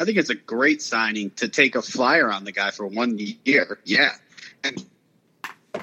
I 0.00 0.04
think 0.06 0.16
it's 0.16 0.30
a 0.30 0.34
great 0.34 0.80
signing 0.80 1.30
to 1.32 1.48
take 1.48 1.76
a 1.76 1.82
flyer 1.82 2.32
on 2.32 2.44
the 2.44 2.52
guy 2.52 2.70
for 2.70 2.86
one 2.86 3.18
year. 3.44 3.78
Yeah. 3.84 4.12
And 4.64 4.82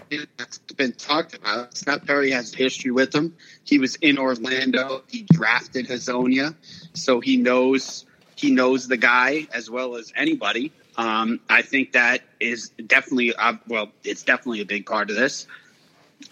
it's 0.10 0.58
been 0.76 0.94
talked 0.94 1.36
about. 1.36 1.78
Scott 1.78 2.08
Perry 2.08 2.32
has 2.32 2.52
history 2.52 2.90
with 2.90 3.14
him. 3.14 3.36
He 3.64 3.78
was 3.78 3.96
in 3.98 4.18
Orlando. 4.18 5.04
He 5.08 5.28
drafted 5.32 5.88
Hezonja, 5.88 6.56
so 6.94 7.20
he 7.20 7.38
knows 7.38 8.06
he 8.36 8.52
knows 8.52 8.88
the 8.88 8.98
guy 8.98 9.48
as 9.54 9.70
well 9.70 9.96
as 9.96 10.12
anybody. 10.16 10.72
Um, 10.98 11.40
I 11.50 11.62
think 11.62 11.94
that 11.94 12.22
is 12.40 12.70
definitely 12.70 13.36
uh, 13.36 13.54
well, 13.68 13.92
it's 14.04 14.24
definitely 14.24 14.62
a 14.62 14.66
big 14.66 14.88
part 14.88 15.12
of 15.12 15.16
this. 15.16 15.48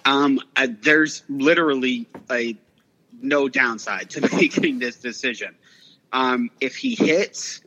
Um, 0.03 0.39
uh, 0.55 0.67
there's 0.81 1.23
literally 1.29 2.07
a 2.31 2.57
no 3.21 3.47
downside 3.47 4.09
to 4.11 4.21
making 4.35 4.79
this 4.79 4.97
decision. 4.97 5.55
Um, 6.11 6.49
if 6.61 6.75
he 6.75 6.95
hits, 6.95 7.61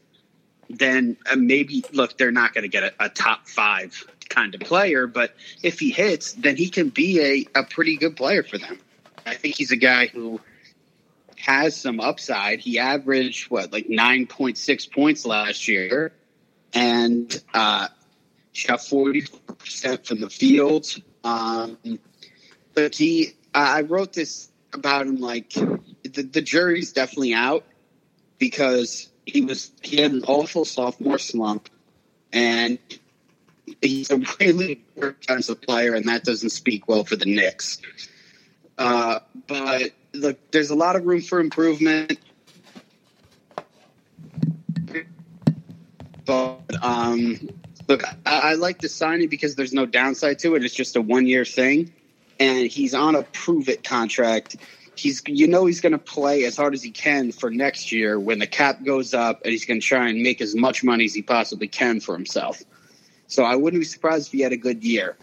then 0.71 1.17
uh, 1.31 1.37
maybe 1.37 1.85
look, 1.93 2.19
they're 2.19 2.31
not 2.31 2.55
going 2.55 2.63
to 2.63 2.69
get 2.69 2.83
a, 2.83 3.05
a 3.05 3.09
top 3.09 3.49
five 3.49 4.05
kind 4.29 4.55
of 4.55 4.61
player, 4.61 5.07
but 5.07 5.35
if 5.63 5.79
he 5.79 5.91
hits, 5.91 6.33
then 6.33 6.57
he 6.57 6.69
can 6.69 6.91
be 6.91 7.47
a, 7.55 7.61
a 7.61 7.65
pretty 7.65 7.97
good 7.97 8.17
player 8.17 8.43
for 8.43 8.59
them. 8.59 8.79
I 9.25 9.35
think 9.35 9.57
he's 9.57 9.73
a 9.73 9.77
guy 9.77 10.07
who 10.07 10.41
has 11.37 11.77
some 11.77 12.01
upside. 12.01 12.61
He 12.61 12.79
averaged 12.79 13.51
what 13.51 13.73
like 13.73 13.89
nine 13.89 14.27
point 14.27 14.59
six 14.59 14.87
points 14.87 15.25
last 15.25 15.69
year, 15.69 16.13
and 16.75 17.43
uh, 17.55 17.89
shot 18.53 18.85
forty 18.85 19.25
percent 19.59 20.07
from 20.07 20.21
the 20.21 20.31
field. 20.31 20.87
Um, 21.25 21.79
but 22.75 22.95
he, 22.95 23.33
I 23.55 23.83
wrote 23.83 24.13
this 24.13 24.51
about 24.73 25.07
him 25.07 25.17
like 25.17 25.51
the, 25.51 26.23
the 26.23 26.43
jury's 26.43 26.93
definitely 26.93 27.35
out 27.35 27.65
because 28.39 29.09
he 29.29 29.43
was 29.43 29.71
he 29.83 30.01
had 30.01 30.13
an 30.13 30.25
awful 30.27 30.65
sophomore 30.65 31.19
slump, 31.19 31.69
and 32.33 32.79
he's 33.83 34.11
a 34.11 34.19
really 34.41 34.83
good 34.99 35.21
defensive 35.21 35.61
player, 35.61 35.95
and 35.95 36.09
that 36.09 36.25
doesn't 36.25 36.51
speak 36.51 36.89
well 36.89 37.05
for 37.05 37.17
the 37.17 37.27
Knicks. 37.27 37.79
Uh, 38.79 39.21
but 39.47 39.93
look, 40.15 40.39
there's 40.51 40.71
a 40.71 40.75
lot 40.75 40.97
of 40.97 41.05
room 41.05 41.21
for 41.21 41.41
improvement. 41.41 42.19
But 46.25 46.61
um, 46.83 47.51
look, 47.87 48.03
I, 48.25 48.39
I 48.41 48.55
like 48.55 48.81
the 48.81 48.89
signing 48.89 49.29
because 49.29 49.57
there's 49.57 49.73
no 49.73 49.85
downside 49.85 50.39
to 50.41 50.55
it. 50.55 50.65
It's 50.65 50.75
just 50.75 50.97
a 50.97 51.03
one 51.03 51.27
year 51.27 51.45
thing, 51.45 51.93
and 52.41 52.67
he's 52.67 52.95
on 52.95 53.15
a 53.15 53.23
prove 53.25 53.69
it 53.69 53.85
contract. 53.85 54.57
He's, 54.99 55.23
you 55.27 55.47
know, 55.47 55.67
he's 55.67 55.81
going 55.81 55.93
to 55.93 55.99
play 55.99 56.45
as 56.45 56.57
hard 56.57 56.75
as 56.75 56.83
he 56.83 56.91
can 56.91 57.33
for 57.33 57.51
next 57.51 57.93
year 57.93 58.19
when 58.19 58.39
the 58.39 58.47
cap 58.47 58.83
goes 58.85 59.15
up, 59.15 59.43
and 59.45 59.53
he's 59.53 59.65
going 59.65 59.81
to 59.81 59.87
try 59.87 60.09
and 60.09 60.23
make 60.23 60.41
as 60.41 60.55
much 60.55 60.83
money 60.83 61.05
as 61.05 61.15
he 61.15 61.23
possibly 61.23 61.69
can 61.69 62.01
for 62.01 62.15
himself. 62.15 62.63
So 63.29 63.45
I 63.45 63.57
wouldn't 63.57 63.81
be 63.81 63.85
surprised 63.85 64.29
if 64.29 64.33
he 64.33 64.41
had 64.41 64.53
a 64.53 64.57
good 64.57 64.83
year. 64.83 65.17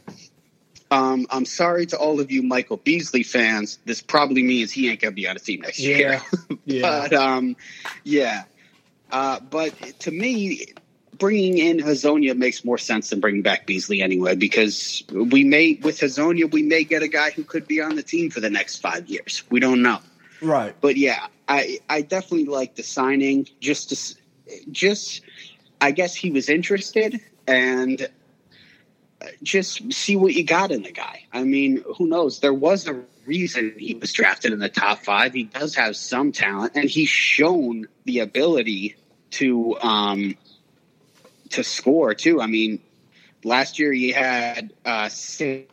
Um, 0.92 1.26
I'm 1.30 1.46
sorry 1.46 1.88
to 1.88 1.98
all 1.98 2.20
of 2.20 2.32
you 2.32 2.44
Michael 2.44 2.78
Beasley 2.78 3.24
fans. 3.24 3.80
This 3.86 4.02
probably 4.02 4.44
means 4.44 4.72
he 4.72 4.90
ain't 4.90 5.02
gonna 5.02 5.12
be 5.12 5.28
on 5.28 5.36
a 5.36 5.40
team 5.40 5.62
next 5.62 5.80
year. 5.80 6.22
Yeah. 6.66 6.82
but 6.82 7.14
um, 7.14 7.56
yeah. 8.04 8.44
Uh, 9.12 9.40
but 9.40 9.74
to 10.00 10.12
me, 10.12 10.74
bringing 11.18 11.58
in 11.58 11.78
Hezonja 11.80 12.36
makes 12.36 12.64
more 12.64 12.78
sense 12.78 13.10
than 13.10 13.20
bringing 13.20 13.42
back 13.42 13.66
Beasley 13.66 14.02
anyway, 14.02 14.36
because 14.36 15.04
we 15.12 15.44
may 15.44 15.80
with 15.82 16.00
Hezonja 16.00 16.52
we 16.52 16.64
may 16.64 16.84
get 16.84 17.04
a 17.04 17.08
guy 17.08 17.32
who 17.32 17.44
could 17.44 17.68
be 17.68 17.82
on 17.82 17.96
the 17.96 18.04
team 18.04 18.30
for 18.30 18.40
the 18.40 18.50
next 18.50 18.78
five 18.78 19.08
years. 19.08 19.44
We 19.50 19.60
don't 19.60 19.82
know. 19.82 20.00
Right. 20.42 20.76
But 20.80 20.98
yeah, 20.98 21.28
I 21.48 21.80
I 21.90 22.02
definitely 22.02 22.46
like 22.46 22.76
the 22.76 22.84
signing. 22.84 23.48
Just 23.60 23.90
to, 23.90 24.16
just 24.72 25.22
I 25.82 25.92
guess 25.92 26.16
he 26.16 26.32
was 26.32 26.50
interested 26.50 27.20
and 27.48 28.10
just 29.44 29.94
see 29.94 30.16
what 30.16 30.34
you 30.34 30.44
got 30.44 30.72
in 30.72 30.84
the 30.84 30.92
guy. 30.92 31.26
I 31.34 31.44
mean, 31.44 31.84
who 31.98 32.08
knows? 32.08 32.40
There 32.40 32.54
was 32.54 32.88
a 32.88 33.02
reason 33.26 33.74
he 33.78 33.96
was 33.96 34.14
drafted 34.14 34.54
in 34.54 34.60
the 34.60 34.70
top 34.70 35.00
five. 35.00 35.34
He 35.34 35.44
does 35.44 35.76
have 35.76 35.96
some 35.96 36.32
talent, 36.32 36.74
and 36.76 36.90
he's 36.90 37.10
shown 37.10 37.88
the 38.06 38.20
ability 38.20 38.96
to 39.32 39.78
um, 39.82 40.36
to 41.56 41.64
score 41.64 42.14
too. 42.14 42.42
I 42.42 42.48
mean, 42.48 42.80
last 43.44 43.80
year 43.80 43.92
he 43.92 44.12
had 44.12 44.74
uh, 44.86 45.10
six 45.10 45.72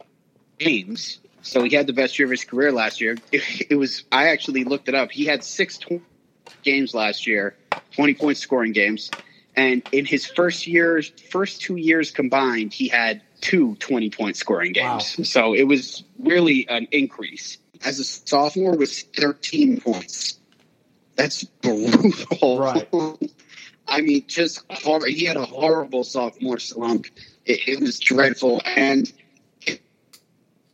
games 0.59 1.19
So 1.43 1.65
he 1.65 1.75
had 1.75 1.87
the 1.87 1.93
best 1.93 2.19
year 2.19 2.27
of 2.27 2.31
his 2.31 2.45
career 2.45 2.73
last 2.73 3.01
year. 3.01 3.17
It, 3.31 3.67
it 3.71 3.77
was 3.77 4.05
I 4.13 4.29
actually 4.29 4.65
looked 4.65 4.89
it 4.89 4.95
up. 4.95 5.11
He 5.11 5.27
had 5.27 5.45
six 5.45 5.79
tw- 5.79 6.03
games 6.63 6.95
last 6.95 7.27
year, 7.27 7.57
twenty 7.93 8.15
point 8.15 8.39
scoring 8.39 8.73
games, 8.73 9.11
and 9.57 9.83
in 9.93 10.05
his 10.05 10.27
first 10.27 10.67
years, 10.67 11.13
first 11.31 11.61
two 11.61 11.77
years 11.77 12.11
combined, 12.11 12.73
he 12.73 12.89
had 12.89 13.23
two 13.41 13.75
20 13.77 14.11
point 14.11 14.37
scoring 14.37 14.73
games. 14.73 15.17
Wow. 15.19 15.25
So 15.25 15.55
it 15.55 15.65
was 15.65 16.05
really 16.19 16.69
an 16.69 16.87
increase. 16.93 17.59
As 17.85 17.99
a 17.99 18.05
sophomore, 18.05 18.77
was 18.77 19.03
thirteen 19.03 19.81
points. 19.81 20.39
That's 21.17 21.45
brutal. 21.45 22.59
Right. 22.59 22.89
I 23.93 24.01
mean, 24.01 24.25
just 24.27 24.65
hor- 24.71 25.05
he 25.05 25.27
had 25.27 25.37
a 25.37 25.45
horrible 25.45 26.03
sophomore 26.03 26.59
slump. 26.59 27.05
It, 27.45 27.69
it 27.69 27.81
was 27.81 28.01
dreadful, 28.01 28.63
and 28.65 29.13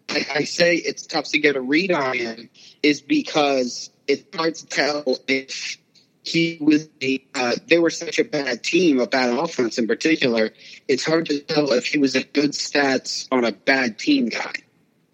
I, 0.08 0.26
I 0.36 0.44
say 0.44 0.76
it's 0.76 1.04
tough 1.04 1.24
to 1.30 1.38
get 1.40 1.56
a 1.56 1.60
read 1.60 1.90
on 1.90 2.16
him 2.16 2.48
is 2.80 3.00
because 3.00 3.90
it's 4.06 4.24
hard 4.36 4.54
to 4.54 4.66
tell 4.66 5.18
if 5.26 5.78
he 6.22 6.58
was 6.60 6.88
a, 7.02 7.20
uh, 7.34 7.56
they 7.66 7.80
were 7.80 7.90
such 7.90 8.20
a 8.20 8.24
bad 8.24 8.62
team, 8.62 9.00
a 9.00 9.08
bad 9.08 9.36
offense 9.36 9.78
in 9.78 9.88
particular. 9.88 10.50
It's 10.86 11.04
hard 11.04 11.26
to 11.26 11.40
tell 11.40 11.72
if 11.72 11.86
he 11.86 11.98
was 11.98 12.14
a 12.14 12.22
good 12.22 12.52
stats 12.52 13.26
on 13.32 13.44
a 13.44 13.50
bad 13.50 13.98
team 13.98 14.28
guy. 14.28 14.54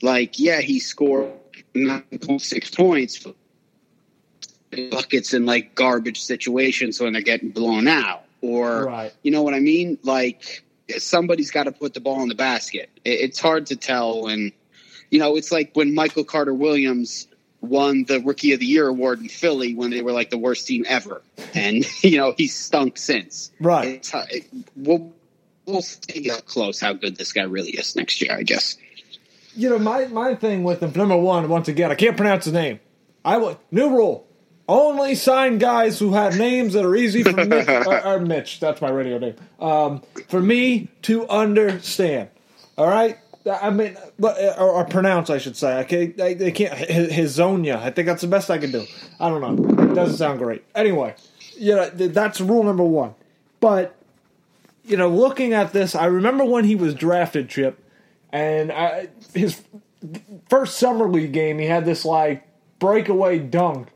Like, 0.02 0.38
yeah, 0.38 0.60
he 0.60 0.78
scored 0.78 1.32
nine 1.74 2.02
point 2.20 2.42
six 2.42 2.70
points, 2.70 3.26
buckets 4.90 5.34
in 5.34 5.46
like 5.46 5.74
garbage 5.74 6.22
situations 6.22 7.00
when 7.00 7.12
they're 7.12 7.22
getting 7.22 7.50
blown 7.50 7.88
out, 7.88 8.24
or 8.40 8.84
Right. 8.86 9.12
you 9.22 9.30
know 9.30 9.42
what 9.42 9.54
I 9.54 9.60
mean? 9.60 9.98
Like 10.02 10.64
somebody's 10.98 11.50
got 11.50 11.64
to 11.64 11.72
put 11.72 11.94
the 11.94 12.00
ball 12.00 12.22
in 12.22 12.28
the 12.28 12.34
basket. 12.34 12.90
It, 13.04 13.10
it's 13.20 13.40
hard 13.40 13.66
to 13.66 13.76
tell 13.76 14.22
when, 14.22 14.52
you 15.10 15.18
know, 15.18 15.36
it's 15.36 15.50
like 15.52 15.70
when 15.74 15.94
Michael 15.94 16.24
Carter 16.24 16.54
Williams 16.54 17.26
won 17.60 18.04
the 18.04 18.20
Rookie 18.20 18.52
of 18.52 18.60
the 18.60 18.66
Year 18.66 18.86
award 18.86 19.20
in 19.20 19.28
Philly 19.28 19.74
when 19.74 19.90
they 19.90 20.02
were 20.02 20.12
like 20.12 20.30
the 20.30 20.38
worst 20.38 20.66
team 20.66 20.84
ever, 20.86 21.22
and 21.54 21.84
you 22.02 22.18
know 22.18 22.34
he's 22.36 22.54
stunk 22.54 22.98
since. 22.98 23.50
Right. 23.60 23.88
It's, 23.88 24.12
it, 24.14 24.46
we'll 24.76 25.12
we'll 25.66 25.82
see 25.82 26.30
up 26.30 26.44
close 26.46 26.78
how 26.80 26.92
good 26.92 27.16
this 27.16 27.32
guy 27.32 27.44
really 27.44 27.70
is 27.70 27.96
next 27.96 28.20
year. 28.20 28.36
I 28.36 28.42
guess. 28.42 28.76
You 29.56 29.70
know, 29.70 29.78
my, 29.78 30.06
my 30.06 30.34
thing 30.34 30.64
with 30.64 30.82
him, 30.82 30.92
number 30.96 31.16
one, 31.16 31.48
once 31.48 31.68
again, 31.68 31.92
I 31.92 31.94
can't 31.94 32.16
pronounce 32.16 32.44
his 32.46 32.52
name. 32.52 32.80
I 33.24 33.36
will, 33.36 33.60
new 33.70 33.88
rule. 33.88 34.26
Only 34.66 35.14
sign 35.14 35.58
guys 35.58 35.98
who 35.98 36.14
have 36.14 36.38
names 36.38 36.72
that 36.72 36.84
are 36.86 36.96
easy 36.96 37.22
for 37.22 37.44
Mitch, 37.44 37.68
or, 37.68 38.06
or 38.06 38.20
Mitch, 38.20 38.60
that's 38.60 38.80
my 38.80 38.90
radio 38.90 39.18
name, 39.18 39.34
um, 39.60 40.02
for 40.28 40.40
me 40.40 40.88
to 41.02 41.28
understand. 41.28 42.30
All 42.78 42.88
right? 42.88 43.18
I 43.46 43.68
mean, 43.70 43.96
or, 44.22 44.70
or 44.70 44.84
pronounce, 44.86 45.28
I 45.28 45.36
should 45.36 45.56
say. 45.56 45.80
Okay, 45.80 46.06
they, 46.06 46.32
they 46.32 46.50
can't. 46.50 46.72
Hizonia. 46.72 47.76
I 47.76 47.90
think 47.90 48.06
that's 48.06 48.22
the 48.22 48.28
best 48.28 48.50
I 48.50 48.56
can 48.56 48.72
do. 48.72 48.86
I 49.20 49.28
don't 49.28 49.42
know. 49.42 49.84
It 49.84 49.94
doesn't 49.94 50.16
sound 50.16 50.38
great. 50.38 50.64
Anyway, 50.74 51.14
you 51.58 51.74
know, 51.74 51.90
that's 51.90 52.40
rule 52.40 52.64
number 52.64 52.84
one. 52.84 53.14
But 53.60 53.94
you 54.84 54.96
know, 54.96 55.08
looking 55.08 55.52
at 55.52 55.72
this, 55.72 55.94
I 55.94 56.06
remember 56.06 56.44
when 56.44 56.64
he 56.64 56.74
was 56.74 56.94
drafted, 56.94 57.48
Chip, 57.48 57.78
and 58.32 58.72
I, 58.72 59.08
his 59.34 59.62
first 60.48 60.78
summer 60.78 61.08
league 61.08 61.32
game, 61.32 61.58
he 61.58 61.66
had 61.66 61.84
this 61.84 62.04
like 62.04 62.46
breakaway 62.78 63.38
dunk, 63.38 63.88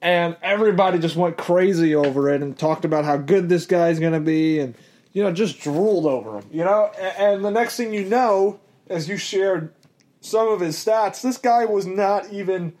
and 0.00 0.36
everybody 0.42 0.98
just 0.98 1.16
went 1.16 1.36
crazy 1.36 1.94
over 1.94 2.30
it 2.30 2.42
and 2.42 2.58
talked 2.58 2.84
about 2.84 3.04
how 3.04 3.16
good 3.16 3.48
this 3.48 3.66
guy's 3.66 3.98
going 3.98 4.12
to 4.12 4.20
be, 4.20 4.60
and 4.60 4.74
you 5.12 5.22
know, 5.22 5.32
just 5.32 5.60
drooled 5.60 6.06
over 6.06 6.38
him. 6.38 6.44
You 6.50 6.64
know, 6.64 6.90
and 7.18 7.44
the 7.44 7.50
next 7.50 7.76
thing 7.76 7.92
you 7.92 8.04
know, 8.04 8.60
as 8.88 9.08
you 9.08 9.16
shared 9.16 9.72
some 10.20 10.48
of 10.48 10.60
his 10.60 10.76
stats, 10.76 11.22
this 11.22 11.38
guy 11.38 11.64
was 11.64 11.86
not 11.86 12.32
even 12.32 12.74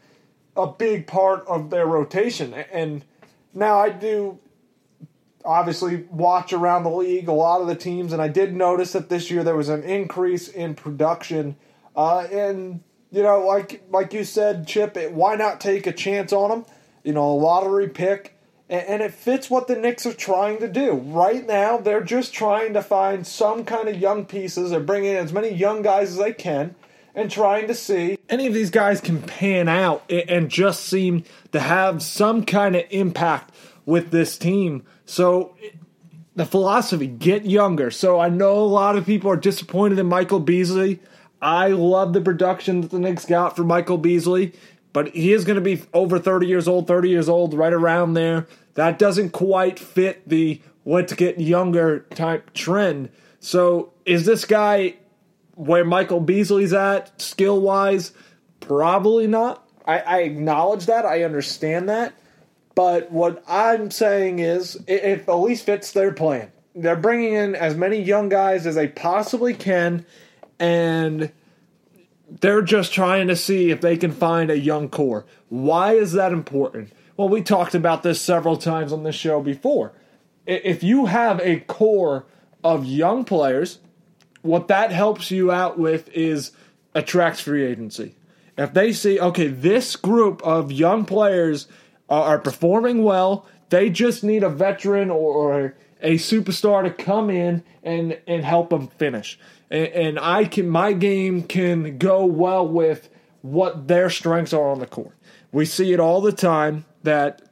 a 0.56 0.66
big 0.66 1.06
part 1.06 1.46
of 1.46 1.70
their 1.70 1.86
rotation, 1.86 2.54
and 2.54 3.04
now 3.54 3.78
I 3.78 3.90
do 3.90 4.38
obviously 5.44 6.04
watch 6.10 6.52
around 6.52 6.82
the 6.82 6.90
league 6.90 7.28
a 7.28 7.32
lot 7.32 7.60
of 7.60 7.66
the 7.66 7.74
teams, 7.74 8.12
and 8.12 8.20
I 8.20 8.28
did 8.28 8.54
notice 8.54 8.92
that 8.92 9.08
this 9.08 9.30
year 9.30 9.42
there 9.42 9.56
was 9.56 9.68
an 9.68 9.82
increase 9.82 10.48
in 10.48 10.74
production. 10.74 11.56
Uh, 11.96 12.26
and 12.30 12.82
you 13.10 13.22
know, 13.22 13.46
like 13.46 13.82
like 13.90 14.12
you 14.12 14.24
said, 14.24 14.66
Chip, 14.66 14.96
it, 14.96 15.12
why 15.12 15.36
not 15.36 15.60
take 15.60 15.86
a 15.86 15.92
chance 15.92 16.32
on 16.32 16.50
him? 16.50 16.66
You 17.04 17.12
know, 17.12 17.30
a 17.30 17.34
lottery 17.34 17.88
pick, 17.88 18.36
and, 18.70 19.00
it 19.00 19.14
fits 19.14 19.48
what 19.48 19.66
the 19.66 19.76
Knicks 19.76 20.04
are 20.04 20.12
trying 20.12 20.58
to 20.58 20.68
do 20.68 20.92
right 20.92 21.46
now. 21.46 21.78
They're 21.78 22.02
just 22.02 22.34
trying 22.34 22.74
to 22.74 22.82
find 22.82 23.26
some 23.26 23.64
kind 23.64 23.88
of 23.88 23.98
young 23.98 24.26
pieces. 24.26 24.70
They're 24.70 24.80
bringing 24.80 25.12
in 25.12 25.16
as 25.16 25.32
many 25.32 25.48
young 25.48 25.80
guys 25.80 26.10
as 26.10 26.16
they 26.18 26.32
can. 26.32 26.74
And 27.14 27.30
trying 27.30 27.66
to 27.66 27.74
see 27.74 28.18
any 28.28 28.46
of 28.46 28.54
these 28.54 28.70
guys 28.70 29.00
can 29.00 29.22
pan 29.22 29.68
out 29.68 30.08
and 30.08 30.48
just 30.48 30.84
seem 30.84 31.24
to 31.50 31.58
have 31.58 32.00
some 32.00 32.44
kind 32.44 32.76
of 32.76 32.84
impact 32.90 33.52
with 33.86 34.10
this 34.10 34.38
team. 34.38 34.84
So 35.04 35.56
the 36.36 36.44
philosophy 36.44 37.08
get 37.08 37.44
younger. 37.44 37.90
So 37.90 38.20
I 38.20 38.28
know 38.28 38.56
a 38.58 38.60
lot 38.60 38.96
of 38.96 39.04
people 39.04 39.30
are 39.32 39.36
disappointed 39.36 39.98
in 39.98 40.06
Michael 40.06 40.38
Beasley. 40.38 41.00
I 41.42 41.68
love 41.68 42.12
the 42.12 42.20
production 42.20 42.82
that 42.82 42.90
the 42.90 43.00
Knicks 43.00 43.24
got 43.24 43.56
for 43.56 43.64
Michael 43.64 43.98
Beasley, 43.98 44.52
but 44.92 45.08
he 45.14 45.32
is 45.32 45.44
going 45.44 45.56
to 45.56 45.62
be 45.62 45.82
over 45.92 46.18
30 46.18 46.46
years 46.46 46.66
old, 46.66 46.86
30 46.86 47.08
years 47.08 47.28
old, 47.28 47.54
right 47.54 47.72
around 47.72 48.14
there. 48.14 48.46
That 48.74 48.98
doesn't 48.98 49.30
quite 49.30 49.78
fit 49.78 50.28
the 50.28 50.60
let's 50.84 51.12
get 51.12 51.38
younger 51.38 52.00
type 52.10 52.52
trend. 52.54 53.10
So 53.40 53.92
is 54.04 54.24
this 54.24 54.44
guy 54.44 54.96
where 55.54 55.84
Michael 55.84 56.20
Beasley's 56.20 56.72
at 56.72 57.20
skill 57.20 57.60
wise? 57.60 58.12
Probably 58.60 59.26
not. 59.26 59.68
I, 59.86 59.98
I 60.00 60.18
acknowledge 60.20 60.86
that. 60.86 61.04
I 61.04 61.24
understand 61.24 61.88
that. 61.88 62.14
But 62.74 63.10
what 63.10 63.42
I'm 63.48 63.90
saying 63.90 64.38
is, 64.38 64.76
it, 64.86 65.02
it 65.04 65.28
at 65.28 65.34
least 65.34 65.66
fits 65.66 65.90
their 65.92 66.12
plan. 66.12 66.52
They're 66.74 66.94
bringing 66.94 67.32
in 67.32 67.56
as 67.56 67.74
many 67.74 68.00
young 68.00 68.28
guys 68.28 68.66
as 68.66 68.76
they 68.76 68.86
possibly 68.86 69.52
can, 69.52 70.06
and 70.60 71.32
they're 72.28 72.62
just 72.62 72.92
trying 72.92 73.28
to 73.28 73.36
see 73.36 73.70
if 73.70 73.80
they 73.80 73.96
can 73.96 74.12
find 74.12 74.50
a 74.50 74.58
young 74.58 74.88
core. 74.88 75.24
Why 75.48 75.94
is 75.94 76.12
that 76.12 76.32
important? 76.32 76.92
Well, 77.16 77.28
we 77.28 77.42
talked 77.42 77.74
about 77.74 78.02
this 78.02 78.20
several 78.20 78.56
times 78.56 78.92
on 78.92 79.02
this 79.02 79.14
show 79.14 79.40
before. 79.40 79.92
If 80.46 80.82
you 80.82 81.06
have 81.06 81.40
a 81.40 81.60
core 81.60 82.26
of 82.62 82.84
young 82.84 83.24
players, 83.24 83.80
what 84.42 84.68
that 84.68 84.92
helps 84.92 85.30
you 85.30 85.50
out 85.50 85.78
with 85.78 86.08
is 86.10 86.52
attracts 86.94 87.40
free 87.40 87.64
agency. 87.64 88.14
If 88.56 88.72
they 88.72 88.92
see, 88.92 89.20
okay, 89.20 89.48
this 89.48 89.96
group 89.96 90.42
of 90.42 90.72
young 90.72 91.04
players 91.04 91.68
are, 92.08 92.38
performing 92.38 93.04
well, 93.04 93.46
they 93.68 93.90
just 93.90 94.24
need 94.24 94.42
a 94.42 94.48
veteran 94.48 95.10
or, 95.10 95.34
or 95.34 95.76
a 96.00 96.14
superstar 96.14 96.84
to 96.84 96.90
come 96.90 97.30
in 97.30 97.62
and 97.82 98.18
and 98.26 98.44
help 98.44 98.70
them 98.70 98.88
finish. 98.88 99.38
And, 99.70 99.86
and 99.88 100.18
I 100.18 100.44
can, 100.44 100.68
my 100.68 100.92
game 100.92 101.42
can 101.42 101.98
go 101.98 102.24
well 102.24 102.66
with 102.66 103.08
what 103.42 103.88
their 103.88 104.10
strengths 104.10 104.52
are 104.52 104.68
on 104.68 104.78
the 104.78 104.86
court. 104.86 105.16
We 105.52 105.64
see 105.64 105.92
it 105.92 106.00
all 106.00 106.20
the 106.20 106.32
time 106.32 106.84
that 107.02 107.42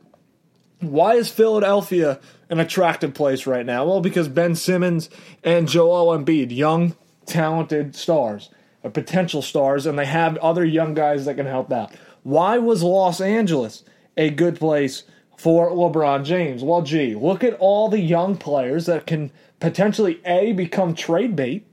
why 0.80 1.14
is 1.14 1.30
Philadelphia 1.30 2.20
an 2.50 2.60
attractive 2.60 3.14
place 3.14 3.46
right 3.46 3.64
now? 3.64 3.86
Well, 3.86 4.00
because 4.00 4.28
Ben 4.28 4.54
Simmons 4.54 5.08
and 5.42 5.68
Joel 5.68 6.16
Embiid, 6.16 6.54
young, 6.54 6.94
talented 7.24 7.96
stars, 7.96 8.50
or 8.82 8.90
potential 8.90 9.42
stars, 9.42 9.86
and 9.86 9.98
they 9.98 10.06
have 10.06 10.36
other 10.38 10.64
young 10.64 10.94
guys 10.94 11.24
that 11.24 11.36
can 11.36 11.46
help 11.46 11.72
out. 11.72 11.92
Why 12.22 12.58
was 12.58 12.82
Los 12.82 13.20
Angeles 13.20 13.84
a 14.16 14.30
good 14.30 14.58
place 14.58 15.04
for 15.36 15.70
LeBron 15.70 16.24
James? 16.24 16.62
Well, 16.62 16.82
gee, 16.82 17.14
look 17.14 17.44
at 17.44 17.54
all 17.58 17.88
the 17.88 18.00
young 18.00 18.36
players 18.36 18.86
that 18.86 19.06
can 19.06 19.30
potentially 19.60 20.20
A, 20.24 20.52
become 20.52 20.94
trade 20.94 21.36
bait. 21.36 21.66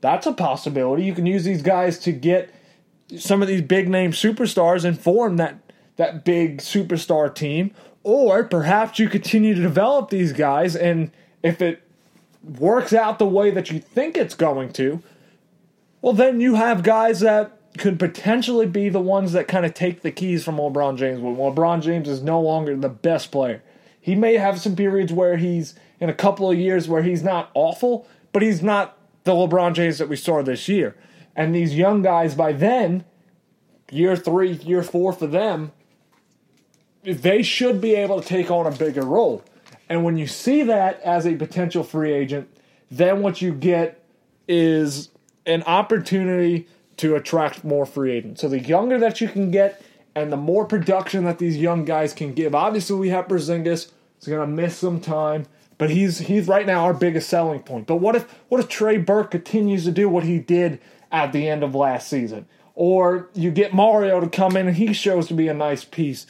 That's 0.00 0.26
a 0.26 0.32
possibility. 0.32 1.04
You 1.04 1.14
can 1.14 1.26
use 1.26 1.44
these 1.44 1.62
guys 1.62 1.98
to 2.00 2.12
get 2.12 2.52
some 3.16 3.42
of 3.42 3.48
these 3.48 3.62
big 3.62 3.88
name 3.88 4.12
superstars 4.12 4.84
and 4.84 4.98
form 4.98 5.36
that 5.36 5.58
that 5.96 6.24
big 6.24 6.58
superstar 6.58 7.34
team 7.34 7.72
or 8.02 8.44
perhaps 8.44 8.98
you 8.98 9.08
continue 9.08 9.54
to 9.54 9.60
develop 9.60 10.10
these 10.10 10.32
guys 10.32 10.76
and 10.76 11.10
if 11.42 11.60
it 11.60 11.82
works 12.58 12.92
out 12.92 13.18
the 13.18 13.26
way 13.26 13.50
that 13.50 13.70
you 13.70 13.78
think 13.78 14.16
it's 14.16 14.34
going 14.34 14.72
to 14.72 15.02
well 16.00 16.12
then 16.12 16.40
you 16.40 16.54
have 16.54 16.82
guys 16.82 17.20
that 17.20 17.59
could 17.78 17.98
potentially 17.98 18.66
be 18.66 18.88
the 18.88 19.00
ones 19.00 19.32
that 19.32 19.46
kind 19.46 19.64
of 19.64 19.72
take 19.72 20.02
the 20.02 20.10
keys 20.10 20.44
from 20.44 20.56
LeBron 20.56 20.96
James 20.96 21.20
when 21.20 21.36
LeBron 21.36 21.82
James 21.82 22.08
is 22.08 22.22
no 22.22 22.40
longer 22.40 22.76
the 22.76 22.88
best 22.88 23.30
player 23.30 23.62
he 24.00 24.14
may 24.14 24.34
have 24.34 24.60
some 24.60 24.74
periods 24.74 25.12
where 25.12 25.36
he's 25.36 25.74
in 26.00 26.08
a 26.08 26.14
couple 26.14 26.50
of 26.50 26.58
years 26.58 26.88
where 26.88 27.02
he's 27.02 27.22
not 27.22 27.50
awful 27.54 28.06
but 28.32 28.42
he's 28.42 28.62
not 28.62 28.96
the 29.24 29.32
LeBron 29.32 29.74
James 29.74 29.98
that 29.98 30.08
we 30.08 30.16
saw 30.16 30.42
this 30.42 30.68
year 30.68 30.96
and 31.36 31.54
these 31.54 31.76
young 31.76 32.02
guys 32.02 32.34
by 32.34 32.52
then 32.52 33.04
year 33.90 34.16
three, 34.16 34.52
year 34.52 34.82
four 34.82 35.12
for 35.12 35.26
them, 35.26 35.72
they 37.02 37.42
should 37.42 37.80
be 37.80 37.94
able 37.94 38.20
to 38.20 38.28
take 38.28 38.50
on 38.50 38.66
a 38.66 38.70
bigger 38.70 39.02
role. 39.02 39.42
And 39.88 40.04
when 40.04 40.16
you 40.16 40.26
see 40.26 40.62
that 40.64 41.00
as 41.00 41.26
a 41.26 41.34
potential 41.36 41.82
free 41.82 42.12
agent, 42.12 42.48
then 42.90 43.22
what 43.22 43.40
you 43.40 43.52
get 43.52 44.04
is 44.46 45.08
an 45.46 45.62
opportunity 45.64 46.68
to 47.00 47.16
attract 47.16 47.64
more 47.64 47.86
free 47.86 48.12
agents. 48.12 48.42
So 48.42 48.48
the 48.48 48.60
younger 48.60 48.98
that 48.98 49.22
you 49.22 49.28
can 49.28 49.50
get 49.50 49.82
and 50.14 50.30
the 50.30 50.36
more 50.36 50.66
production 50.66 51.24
that 51.24 51.38
these 51.38 51.56
young 51.56 51.86
guys 51.86 52.12
can 52.12 52.34
give. 52.34 52.54
Obviously, 52.54 52.98
we 52.98 53.08
have 53.08 53.26
Porzingis. 53.26 53.90
He's 54.18 54.28
going 54.28 54.40
to 54.40 54.46
miss 54.46 54.76
some 54.76 55.00
time, 55.00 55.46
but 55.78 55.88
he's 55.88 56.18
he's 56.18 56.46
right 56.46 56.66
now 56.66 56.84
our 56.84 56.92
biggest 56.92 57.30
selling 57.30 57.60
point. 57.60 57.86
But 57.86 57.96
what 57.96 58.16
if 58.16 58.30
what 58.48 58.60
if 58.60 58.68
Trey 58.68 58.98
Burke 58.98 59.30
continues 59.30 59.84
to 59.86 59.90
do 59.90 60.10
what 60.10 60.24
he 60.24 60.38
did 60.38 60.78
at 61.10 61.32
the 61.32 61.48
end 61.48 61.62
of 61.62 61.74
last 61.74 62.08
season? 62.08 62.46
Or 62.74 63.30
you 63.32 63.50
get 63.50 63.72
Mario 63.72 64.20
to 64.20 64.28
come 64.28 64.56
in 64.56 64.68
and 64.68 64.76
he 64.76 64.92
shows 64.92 65.26
to 65.28 65.34
be 65.34 65.48
a 65.48 65.54
nice 65.54 65.84
piece. 65.84 66.26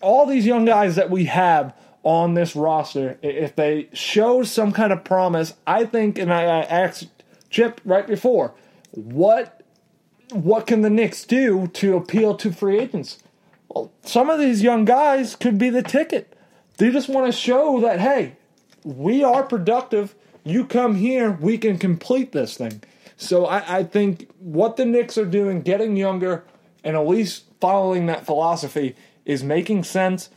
All 0.00 0.24
these 0.24 0.46
young 0.46 0.64
guys 0.64 0.96
that 0.96 1.10
we 1.10 1.26
have 1.26 1.76
on 2.02 2.32
this 2.32 2.56
roster, 2.56 3.18
if 3.20 3.54
they 3.56 3.90
show 3.92 4.42
some 4.42 4.72
kind 4.72 4.90
of 4.90 5.04
promise, 5.04 5.52
I 5.66 5.84
think, 5.84 6.18
and 6.18 6.32
I 6.32 6.44
asked 6.44 7.08
Chip 7.50 7.82
right 7.84 8.06
before, 8.06 8.54
what 8.92 9.62
what 10.32 10.66
can 10.66 10.82
the 10.82 10.90
Knicks 10.90 11.24
do 11.24 11.66
to 11.68 11.96
appeal 11.96 12.36
to 12.36 12.52
free 12.52 12.78
agents? 12.78 13.18
Well, 13.68 13.92
some 14.02 14.30
of 14.30 14.38
these 14.38 14.62
young 14.62 14.84
guys 14.84 15.34
could 15.36 15.58
be 15.58 15.70
the 15.70 15.82
ticket. 15.82 16.36
They 16.76 16.90
just 16.90 17.08
want 17.08 17.26
to 17.26 17.32
show 17.32 17.80
that 17.80 18.00
hey, 18.00 18.36
we 18.84 19.22
are 19.24 19.42
productive. 19.42 20.14
You 20.44 20.64
come 20.64 20.96
here, 20.96 21.32
we 21.32 21.58
can 21.58 21.78
complete 21.78 22.32
this 22.32 22.56
thing. 22.56 22.82
So 23.16 23.44
I, 23.44 23.78
I 23.78 23.84
think 23.84 24.30
what 24.38 24.76
the 24.76 24.86
Knicks 24.86 25.18
are 25.18 25.26
doing, 25.26 25.60
getting 25.60 25.96
younger, 25.96 26.44
and 26.82 26.96
at 26.96 27.06
least 27.06 27.44
following 27.60 28.06
that 28.06 28.24
philosophy, 28.24 28.96
is 29.26 29.44
making 29.44 29.84
sense. 29.84 30.30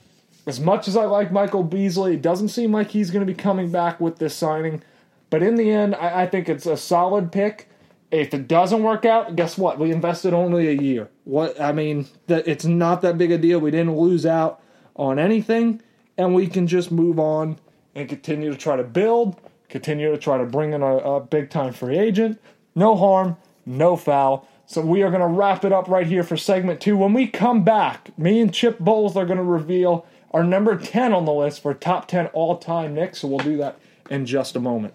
As 0.45 0.59
much 0.59 0.89
as 0.89 0.97
I 0.97 1.05
like 1.05 1.31
Michael 1.31 1.63
Beasley, 1.63 2.15
it 2.15 2.21
doesn't 2.21 2.49
seem 2.49 2.73
like 2.73 2.89
he's 2.89 3.09
going 3.09 3.25
to 3.25 3.33
be 3.33 3.41
coming 3.41 3.71
back 3.71 4.01
with 4.01 4.17
this 4.17 4.35
signing. 4.35 4.83
But 5.29 5.41
in 5.41 5.55
the 5.55 5.71
end, 5.71 5.95
I, 5.95 6.23
I 6.23 6.27
think 6.27 6.49
it's 6.49 6.65
a 6.65 6.75
solid 6.75 7.31
pick. 7.31 7.69
If 8.13 8.31
it 8.35 8.47
doesn't 8.47 8.83
work 8.83 9.05
out, 9.05 9.35
guess 9.35 9.57
what? 9.57 9.79
We 9.79 9.91
invested 9.91 10.35
only 10.35 10.67
a 10.67 10.79
year. 10.79 11.09
What 11.23 11.59
I 11.59 11.71
mean, 11.71 12.05
that 12.27 12.47
it's 12.47 12.63
not 12.63 13.01
that 13.01 13.17
big 13.17 13.31
a 13.31 13.39
deal. 13.39 13.57
We 13.57 13.71
didn't 13.71 13.97
lose 13.97 14.23
out 14.23 14.61
on 14.95 15.17
anything, 15.17 15.81
and 16.15 16.35
we 16.35 16.45
can 16.45 16.67
just 16.67 16.91
move 16.91 17.17
on 17.17 17.57
and 17.95 18.07
continue 18.07 18.51
to 18.51 18.55
try 18.55 18.75
to 18.75 18.83
build, 18.83 19.41
continue 19.67 20.11
to 20.11 20.17
try 20.19 20.37
to 20.37 20.45
bring 20.45 20.73
in 20.73 20.83
a, 20.83 20.97
a 20.97 21.21
big 21.21 21.49
time 21.49 21.73
free 21.73 21.97
agent. 21.97 22.39
No 22.75 22.95
harm, 22.95 23.35
no 23.65 23.95
foul. 23.95 24.47
So 24.67 24.81
we 24.81 25.01
are 25.01 25.09
going 25.09 25.21
to 25.21 25.27
wrap 25.27 25.65
it 25.65 25.71
up 25.73 25.87
right 25.87 26.05
here 26.05 26.23
for 26.23 26.37
segment 26.37 26.81
two. 26.81 26.95
When 26.95 27.13
we 27.13 27.25
come 27.25 27.63
back, 27.63 28.15
me 28.15 28.39
and 28.39 28.53
Chip 28.53 28.77
Bowles 28.77 29.17
are 29.17 29.25
going 29.25 29.37
to 29.37 29.43
reveal 29.43 30.05
our 30.29 30.43
number 30.43 30.77
10 30.77 31.13
on 31.13 31.25
the 31.25 31.33
list 31.33 31.63
for 31.63 31.73
top 31.73 32.07
10 32.07 32.27
all 32.27 32.59
time 32.59 32.93
Knicks. 32.93 33.21
So 33.21 33.27
we'll 33.27 33.39
do 33.39 33.57
that 33.57 33.79
in 34.11 34.27
just 34.27 34.55
a 34.55 34.59
moment. 34.59 34.93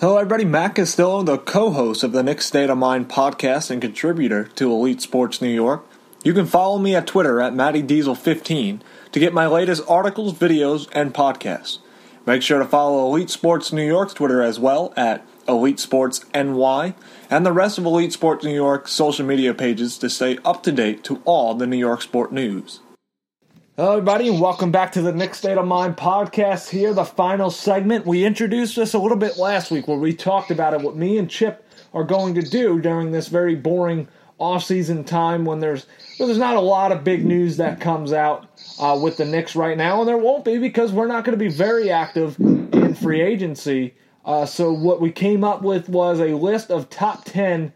Hello, 0.00 0.16
everybody. 0.16 0.44
Matt 0.44 0.76
Castillo, 0.76 1.24
the 1.24 1.38
co 1.38 1.72
host 1.72 2.04
of 2.04 2.12
the 2.12 2.22
Knicks 2.22 2.46
State 2.46 2.70
of 2.70 2.78
Mind 2.78 3.08
podcast 3.08 3.68
and 3.68 3.82
contributor 3.82 4.44
to 4.44 4.70
Elite 4.70 5.02
Sports 5.02 5.42
New 5.42 5.48
York. 5.48 5.84
You 6.22 6.32
can 6.32 6.46
follow 6.46 6.78
me 6.78 6.94
at 6.94 7.08
Twitter 7.08 7.40
at 7.40 7.52
MattyDiesel15 7.52 8.78
to 9.10 9.18
get 9.18 9.34
my 9.34 9.48
latest 9.48 9.82
articles, 9.88 10.34
videos, 10.34 10.88
and 10.92 11.12
podcasts. 11.12 11.80
Make 12.26 12.42
sure 12.42 12.60
to 12.60 12.64
follow 12.64 13.08
Elite 13.08 13.28
Sports 13.28 13.72
New 13.72 13.84
York's 13.84 14.14
Twitter 14.14 14.40
as 14.40 14.60
well 14.60 14.94
at 14.96 15.26
Elite 15.48 15.80
Sports 15.80 16.24
NY 16.32 16.94
and 17.28 17.44
the 17.44 17.52
rest 17.52 17.76
of 17.76 17.84
Elite 17.84 18.12
Sports 18.12 18.44
New 18.44 18.54
York's 18.54 18.92
social 18.92 19.26
media 19.26 19.52
pages 19.52 19.98
to 19.98 20.08
stay 20.08 20.38
up 20.44 20.62
to 20.62 20.70
date 20.70 21.02
to 21.02 21.20
all 21.24 21.54
the 21.54 21.66
New 21.66 21.76
York 21.76 22.02
sport 22.02 22.30
news. 22.30 22.78
Hello, 23.78 23.92
everybody, 23.92 24.26
and 24.26 24.40
welcome 24.40 24.72
back 24.72 24.90
to 24.90 25.02
the 25.02 25.12
Knicks 25.12 25.38
State 25.38 25.56
of 25.56 25.64
Mind 25.64 25.96
podcast. 25.96 26.68
Here, 26.68 26.92
the 26.92 27.04
final 27.04 27.48
segment. 27.48 28.06
We 28.06 28.24
introduced 28.24 28.74
this 28.74 28.92
a 28.92 28.98
little 28.98 29.16
bit 29.16 29.36
last 29.36 29.70
week 29.70 29.86
where 29.86 29.96
we 29.96 30.12
talked 30.12 30.50
about 30.50 30.74
it, 30.74 30.80
what 30.80 30.96
me 30.96 31.16
and 31.16 31.30
Chip 31.30 31.64
are 31.94 32.02
going 32.02 32.34
to 32.34 32.42
do 32.42 32.80
during 32.80 33.12
this 33.12 33.28
very 33.28 33.54
boring 33.54 34.08
off-season 34.38 35.04
time 35.04 35.44
when 35.44 35.60
there's 35.60 35.86
well, 36.18 36.26
there's 36.26 36.40
not 36.40 36.56
a 36.56 36.60
lot 36.60 36.90
of 36.90 37.04
big 37.04 37.24
news 37.24 37.56
that 37.58 37.80
comes 37.80 38.12
out 38.12 38.48
uh, 38.80 38.98
with 39.00 39.16
the 39.16 39.24
Knicks 39.24 39.54
right 39.54 39.78
now, 39.78 40.00
and 40.00 40.08
there 40.08 40.18
won't 40.18 40.44
be 40.44 40.58
because 40.58 40.90
we're 40.90 41.06
not 41.06 41.24
going 41.24 41.38
to 41.38 41.44
be 41.44 41.48
very 41.48 41.88
active 41.88 42.36
in 42.40 42.96
free 42.96 43.20
agency. 43.20 43.94
Uh, 44.24 44.44
so 44.44 44.72
what 44.72 45.00
we 45.00 45.12
came 45.12 45.44
up 45.44 45.62
with 45.62 45.88
was 45.88 46.18
a 46.18 46.34
list 46.34 46.72
of 46.72 46.90
top 46.90 47.24
ten 47.24 47.72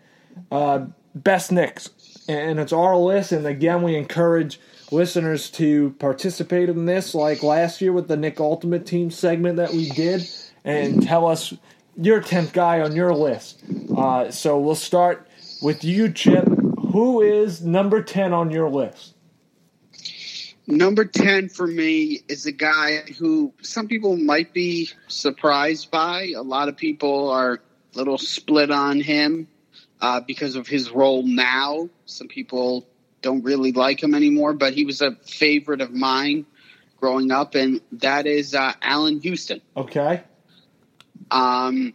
uh, 0.51 0.85
best 1.15 1.53
Knicks, 1.53 1.91
and 2.33 2.61
it's 2.61 2.73
our 2.73 2.97
list. 2.97 3.33
And 3.33 3.47
again, 3.47 3.83
we 3.83 3.97
encourage 3.97 4.61
listeners 4.91 5.51
to 5.51 5.91
participate 5.99 6.69
in 6.69 6.87
this, 6.87 7.15
like 7.15 7.43
last 7.43 7.81
year 7.81 7.93
with 7.93 8.09
the 8.09 8.17
Knick 8.17 8.41
Ultimate 8.41 8.87
Team 8.87 9.11
segment 9.11 9.57
that 9.57 9.73
we 9.73 9.89
did, 9.91 10.29
and 10.65 11.03
tell 11.03 11.27
us 11.27 11.55
your 11.97 12.21
tenth 12.21 12.53
guy 12.53 12.81
on 12.81 12.95
your 12.95 13.15
list. 13.15 13.63
Uh, 13.97 14.31
so 14.31 14.59
we'll 14.59 14.75
start 14.75 15.27
with 15.63 15.85
you, 15.85 16.11
Chip. 16.11 16.47
Who 16.93 17.23
is 17.23 17.63
number 17.63 18.03
ten 18.03 18.33
on 18.33 18.51
your 18.51 18.69
list? 18.69 19.15
Number 20.67 21.05
10 21.05 21.49
for 21.49 21.67
me 21.67 22.21
is 22.29 22.47
a 22.47 22.53
guy 22.53 22.99
who 23.19 23.53
some 23.63 23.89
people 23.89 24.17
might 24.17 24.55
be 24.55 24.89
surprised 25.09 25.91
by. 25.91 26.33
A 26.37 26.43
lot 26.43 26.69
of 26.69 26.77
people 26.77 27.29
are 27.31 27.55
a 27.55 27.99
little 27.99 28.17
split 28.17 28.71
on 28.71 29.01
him 29.01 29.49
uh, 30.03 30.21
because 30.21 30.57
of 30.57 30.67
his 30.67 30.91
role 30.91 31.23
now. 31.23 31.89
Some 32.05 32.27
people 32.29 32.87
don't 33.23 33.45
really 33.45 33.71
like 33.73 34.03
him 34.03 34.15
anymore, 34.15 34.53
but 34.53 34.75
he 34.75 34.85
was 34.85 35.01
a 35.01 35.13
favorite 35.13 35.81
of 35.81 35.93
mine 35.93 36.45
growing 36.99 37.31
up, 37.31 37.55
and 37.55 37.81
that 37.93 38.27
is 38.27 38.55
uh, 38.55 38.73
Allan 38.83 39.21
Houston. 39.21 39.63
Okay. 39.77 40.23
Um, 41.31 41.95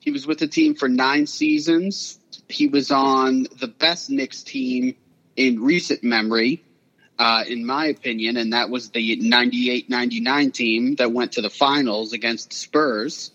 he 0.00 0.10
was 0.10 0.26
with 0.26 0.38
the 0.38 0.46
team 0.46 0.74
for 0.74 0.88
nine 0.88 1.26
seasons. 1.26 2.18
He 2.48 2.68
was 2.68 2.90
on 2.90 3.46
the 3.58 3.68
best 3.68 4.10
Knicks 4.10 4.42
team 4.42 4.94
in 5.34 5.62
recent 5.62 6.04
memory, 6.04 6.62
uh, 7.18 7.44
in 7.48 7.64
my 7.64 7.86
opinion, 7.86 8.36
and 8.36 8.52
that 8.52 8.68
was 8.68 8.90
the 8.90 9.16
98 9.16 9.88
99 9.88 10.50
team 10.50 10.96
that 10.96 11.12
went 11.12 11.32
to 11.32 11.40
the 11.40 11.50
finals 11.50 12.12
against 12.12 12.52
Spurs. 12.52 13.32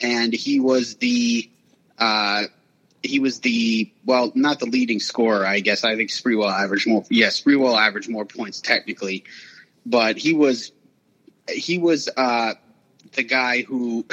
And 0.00 0.32
he 0.32 0.60
was 0.60 0.96
the. 0.96 1.50
Uh, 1.98 2.44
he 3.02 3.18
was 3.18 3.40
the 3.40 3.92
well, 4.04 4.32
not 4.34 4.60
the 4.60 4.66
leading 4.66 5.00
scorer, 5.00 5.46
I 5.46 5.60
guess. 5.60 5.84
I 5.84 5.96
think 5.96 6.10
Sprewell 6.10 6.50
averaged 6.50 6.86
more. 6.86 7.04
Yes, 7.10 7.42
yeah, 7.44 7.52
Sprewell 7.52 7.78
averaged 7.78 8.08
more 8.08 8.24
points 8.24 8.60
technically, 8.60 9.24
but 9.84 10.16
he 10.16 10.34
was 10.34 10.72
he 11.48 11.78
was 11.78 12.08
uh, 12.16 12.54
the 13.12 13.22
guy 13.22 13.62
who 13.62 14.06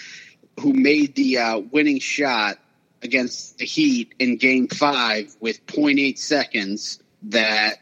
who 0.60 0.72
made 0.72 1.14
the 1.14 1.38
uh, 1.38 1.58
winning 1.58 2.00
shot 2.00 2.58
against 3.02 3.58
the 3.58 3.66
Heat 3.66 4.14
in 4.18 4.36
Game 4.36 4.68
Five 4.68 5.34
with 5.40 5.66
0.8 5.66 6.18
seconds 6.18 7.02
that 7.24 7.76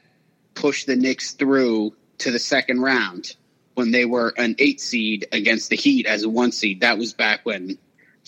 pushed 0.54 0.86
the 0.86 0.96
Knicks 0.96 1.32
through 1.32 1.94
to 2.18 2.30
the 2.30 2.38
second 2.38 2.80
round 2.80 3.34
when 3.74 3.92
they 3.92 4.04
were 4.04 4.32
an 4.36 4.56
eight 4.58 4.80
seed 4.80 5.26
against 5.30 5.70
the 5.70 5.76
Heat 5.76 6.06
as 6.06 6.24
a 6.24 6.28
one 6.28 6.50
seed. 6.50 6.80
That 6.80 6.98
was 6.98 7.12
back 7.12 7.40
when 7.44 7.78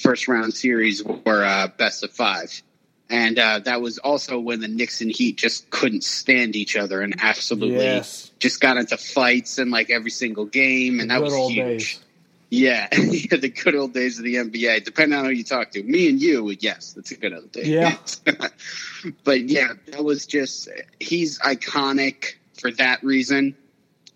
first 0.01 0.29
round 0.29 0.55
series 0.55 1.05
were 1.05 1.45
uh, 1.45 1.69
best 1.69 2.03
of 2.05 2.11
five. 2.13 2.63
And 3.09 3.39
uh, 3.41 3.59
that 3.65 3.81
was 3.81 3.99
also 3.99 4.39
when 4.39 4.61
the 4.61 4.69
Knicks 4.69 5.01
and 5.01 5.11
Heat 5.11 5.37
just 5.37 5.69
couldn't 5.71 6.05
stand 6.05 6.55
each 6.55 6.77
other 6.77 7.01
and 7.03 7.17
absolutely 7.21 7.85
Yes. 7.85 8.31
just 8.39 8.61
got 8.61 8.77
into 8.77 8.97
fights 8.97 9.59
in 9.59 9.71
like 9.71 9.91
every 9.91 10.13
single 10.13 10.45
game, 10.47 11.01
and 11.01 11.11
that 11.11 11.19
Good 11.19 11.25
was 11.25 11.35
old 11.35 11.53
huge. 11.53 11.65
days. 11.95 12.05
Yeah, 12.53 12.89
yeah, 12.97 13.37
the 13.37 13.49
good 13.49 13.75
old 13.77 13.95
days 13.95 14.19
of 14.19 14.25
the 14.25 14.37
NBA. 14.37 14.85
Depending 14.85 15.19
on 15.19 15.25
who 15.25 15.31
you 15.33 15.45
talk 15.45 15.71
to, 15.73 15.83
me 15.83 16.09
and 16.09 16.21
you, 16.21 16.51
yes, 16.61 16.93
that's 16.93 17.11
a 17.13 17.17
good 17.17 17.33
old 17.33 17.51
day. 17.53 17.65
Yeah. 17.65 17.97
but 19.25 19.41
yeah, 19.49 19.73
that 19.87 20.05
was 20.05 20.27
just 20.27 20.69
he's 20.99 21.39
iconic 21.41 22.35
for 22.61 22.71
that 22.73 23.03
reason. 23.03 23.57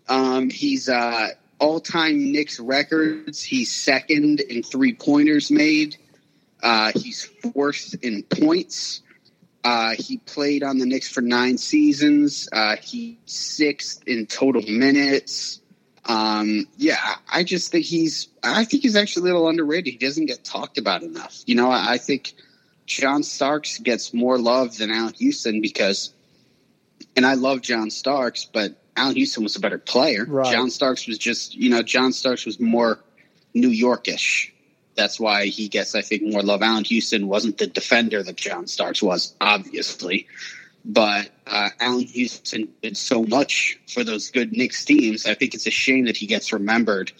Um, 0.07 0.49
he's 0.49 0.87
uh, 0.89 1.29
all-time 1.65 2.31
Knicks 2.31 2.59
records. 2.59 3.41
He's 3.41 3.71
second 3.71 4.39
in 4.39 4.61
three 4.61 4.93
pointers 4.93 5.49
made. 5.49 5.97
Uh, 6.61 6.91
he's 6.93 7.25
fourth 7.25 7.95
in 8.01 8.23
points. 8.23 9.01
Uh, 9.63 9.95
he 9.97 10.17
played 10.17 10.61
on 10.61 10.77
the 10.77 10.85
Knicks 10.85 11.09
for 11.09 11.21
nine 11.21 11.57
seasons. 11.57 12.47
Uh, 12.53 12.75
he's 12.75 13.17
sixth 13.25 14.07
in 14.07 14.27
total 14.27 14.61
minutes. 14.61 15.59
Um, 16.05 16.67
yeah, 16.77 17.15
I 17.27 17.43
just 17.43 17.71
think 17.71 17.85
he's. 17.85 18.27
I 18.43 18.63
think 18.65 18.83
he's 18.83 18.95
actually 18.95 19.31
a 19.31 19.33
little 19.33 19.49
underrated. 19.49 19.93
He 19.93 19.97
doesn't 19.97 20.27
get 20.27 20.43
talked 20.43 20.77
about 20.77 21.01
enough. 21.01 21.41
You 21.47 21.55
know, 21.55 21.71
I, 21.71 21.93
I 21.93 21.97
think 21.97 22.35
John 22.85 23.23
Starks 23.23 23.79
gets 23.79 24.13
more 24.13 24.37
love 24.37 24.77
than 24.77 24.91
Allan 24.91 25.15
Houston 25.15 25.61
because, 25.61 26.13
and 27.15 27.25
I 27.25 27.35
love 27.35 27.61
John 27.61 27.89
Starks, 27.89 28.45
but 28.45 28.75
Allan 28.95 29.15
Houston 29.15 29.43
was 29.43 29.55
a 29.55 29.59
better 29.59 29.77
player. 29.77 30.25
Right. 30.25 30.51
John 30.51 30.69
Starks 30.69 31.07
was 31.07 31.17
just, 31.17 31.55
you 31.55 31.69
know, 31.69 31.81
John 31.81 32.13
Starks 32.13 32.45
was 32.45 32.59
more 32.59 32.99
New 33.53 33.69
Yorkish. 33.69 34.51
That's 34.95 35.19
why 35.19 35.47
he 35.47 35.67
gets, 35.67 35.95
I 35.95 36.01
think, 36.01 36.23
more 36.23 36.41
love. 36.41 36.61
Allan 36.61 36.85
Houston 36.85 37.27
wasn't 37.27 37.57
the 37.57 37.67
defender 37.67 38.23
that 38.23 38.37
John 38.37 38.67
Starks 38.67 39.01
was, 39.01 39.33
obviously. 39.41 40.27
But 40.85 41.31
uh, 41.47 41.69
Allan 41.79 42.05
Houston 42.05 42.69
did 42.81 42.95
so 42.95 43.23
much 43.23 43.79
for 43.91 44.03
those 44.03 44.29
good 44.29 44.53
Knicks 44.53 44.85
teams. 44.85 45.25
I 45.25 45.33
think 45.33 45.53
it's 45.53 45.67
a 45.67 45.71
shame 45.71 46.05
that 46.05 46.15
he 46.15 46.27
gets 46.27 46.53
remembered 46.53 47.11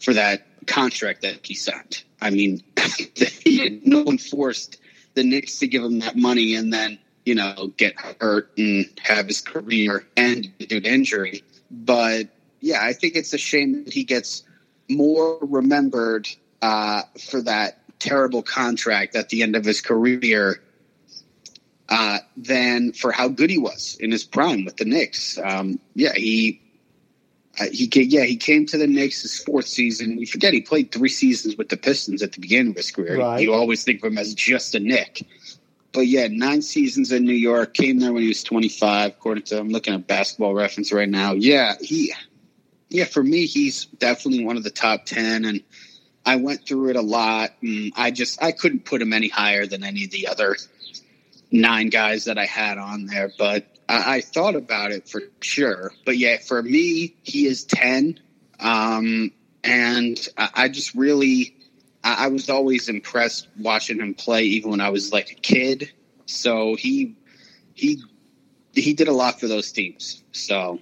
for 0.00 0.12
that 0.14 0.46
contract 0.66 1.22
that 1.22 1.46
he 1.46 1.54
signed. 1.54 2.02
I 2.20 2.30
mean, 2.30 2.62
no 3.84 4.02
one 4.02 4.18
forced 4.18 4.78
the 5.14 5.24
Knicks 5.24 5.60
to 5.60 5.68
give 5.68 5.82
him 5.82 6.00
that 6.00 6.16
money 6.16 6.54
and 6.54 6.72
then 6.72 6.98
you 7.28 7.34
know 7.34 7.70
get 7.76 7.94
hurt 8.00 8.50
and 8.56 8.86
have 9.02 9.26
his 9.26 9.42
career 9.42 10.06
end 10.16 10.50
due 10.58 10.80
to 10.80 10.88
injury. 10.88 11.44
But 11.70 12.28
yeah, 12.60 12.82
I 12.82 12.94
think 12.94 13.16
it's 13.16 13.34
a 13.34 13.38
shame 13.38 13.84
that 13.84 13.92
he 13.92 14.04
gets 14.04 14.44
more 14.88 15.38
remembered 15.42 16.26
uh, 16.62 17.02
for 17.30 17.42
that 17.42 17.80
terrible 17.98 18.42
contract 18.42 19.14
at 19.14 19.28
the 19.28 19.42
end 19.42 19.56
of 19.56 19.66
his 19.66 19.82
career 19.82 20.62
uh, 21.90 22.18
than 22.38 22.92
for 22.92 23.12
how 23.12 23.28
good 23.28 23.50
he 23.50 23.58
was 23.58 23.98
in 24.00 24.10
his 24.10 24.24
prime 24.24 24.64
with 24.64 24.78
the 24.78 24.86
Knicks. 24.86 25.38
Um, 25.38 25.78
yeah, 25.94 26.14
he 26.14 26.62
uh, 27.60 27.66
he 27.70 27.90
yeah 28.04 28.24
he 28.24 28.36
came 28.36 28.64
to 28.64 28.78
the 28.78 28.86
Knicks 28.86 29.20
his 29.20 29.38
fourth 29.38 29.66
season. 29.66 30.18
You 30.18 30.26
forget 30.26 30.54
he 30.54 30.62
played 30.62 30.92
three 30.92 31.10
seasons 31.10 31.56
with 31.58 31.68
the 31.68 31.76
Pistons 31.76 32.22
at 32.22 32.32
the 32.32 32.40
beginning 32.40 32.70
of 32.70 32.76
his 32.78 32.90
career. 32.90 33.18
Right. 33.18 33.42
You 33.42 33.52
always 33.52 33.84
think 33.84 34.02
of 34.02 34.10
him 34.10 34.16
as 34.16 34.32
just 34.32 34.74
a 34.74 34.80
Knick. 34.80 35.26
But 35.98 36.06
yeah, 36.06 36.28
nine 36.30 36.62
seasons 36.62 37.10
in 37.10 37.24
New 37.24 37.32
York. 37.32 37.74
Came 37.74 37.98
there 37.98 38.12
when 38.12 38.22
he 38.22 38.28
was 38.28 38.44
25, 38.44 39.10
according 39.10 39.42
to 39.46 39.58
I'm 39.58 39.70
looking 39.70 39.94
at 39.94 40.06
Basketball 40.06 40.54
Reference 40.54 40.92
right 40.92 41.08
now. 41.08 41.32
Yeah, 41.32 41.74
he, 41.80 42.14
yeah, 42.88 43.04
for 43.04 43.20
me, 43.20 43.46
he's 43.46 43.86
definitely 43.86 44.44
one 44.44 44.56
of 44.56 44.62
the 44.62 44.70
top 44.70 45.06
ten. 45.06 45.44
And 45.44 45.60
I 46.24 46.36
went 46.36 46.68
through 46.68 46.90
it 46.90 46.94
a 46.94 47.00
lot, 47.00 47.50
and 47.62 47.92
I 47.96 48.12
just 48.12 48.40
I 48.40 48.52
couldn't 48.52 48.84
put 48.84 49.02
him 49.02 49.12
any 49.12 49.26
higher 49.26 49.66
than 49.66 49.82
any 49.82 50.04
of 50.04 50.12
the 50.12 50.28
other 50.28 50.54
nine 51.50 51.88
guys 51.88 52.26
that 52.26 52.38
I 52.38 52.46
had 52.46 52.78
on 52.78 53.06
there. 53.06 53.32
But 53.36 53.66
I, 53.88 54.18
I 54.18 54.20
thought 54.20 54.54
about 54.54 54.92
it 54.92 55.08
for 55.08 55.20
sure. 55.40 55.90
But 56.06 56.16
yeah, 56.16 56.38
for 56.38 56.62
me, 56.62 57.16
he 57.24 57.44
is 57.46 57.64
ten. 57.64 58.20
Um, 58.60 59.32
and 59.64 60.16
I, 60.36 60.50
I 60.54 60.68
just 60.68 60.94
really, 60.94 61.56
I, 62.04 62.24
I 62.24 62.26
was 62.28 62.48
always 62.48 62.88
impressed 62.88 63.48
watching 63.58 63.98
him 64.00 64.14
play, 64.14 64.44
even 64.44 64.70
when 64.70 64.80
I 64.80 64.90
was 64.90 65.12
like 65.12 65.30
a 65.30 65.34
kid. 65.34 65.90
So 66.26 66.74
he, 66.76 67.16
he, 67.74 68.02
he 68.74 68.92
did 68.94 69.08
a 69.08 69.12
lot 69.12 69.40
for 69.40 69.48
those 69.48 69.72
teams. 69.72 70.22
So 70.32 70.78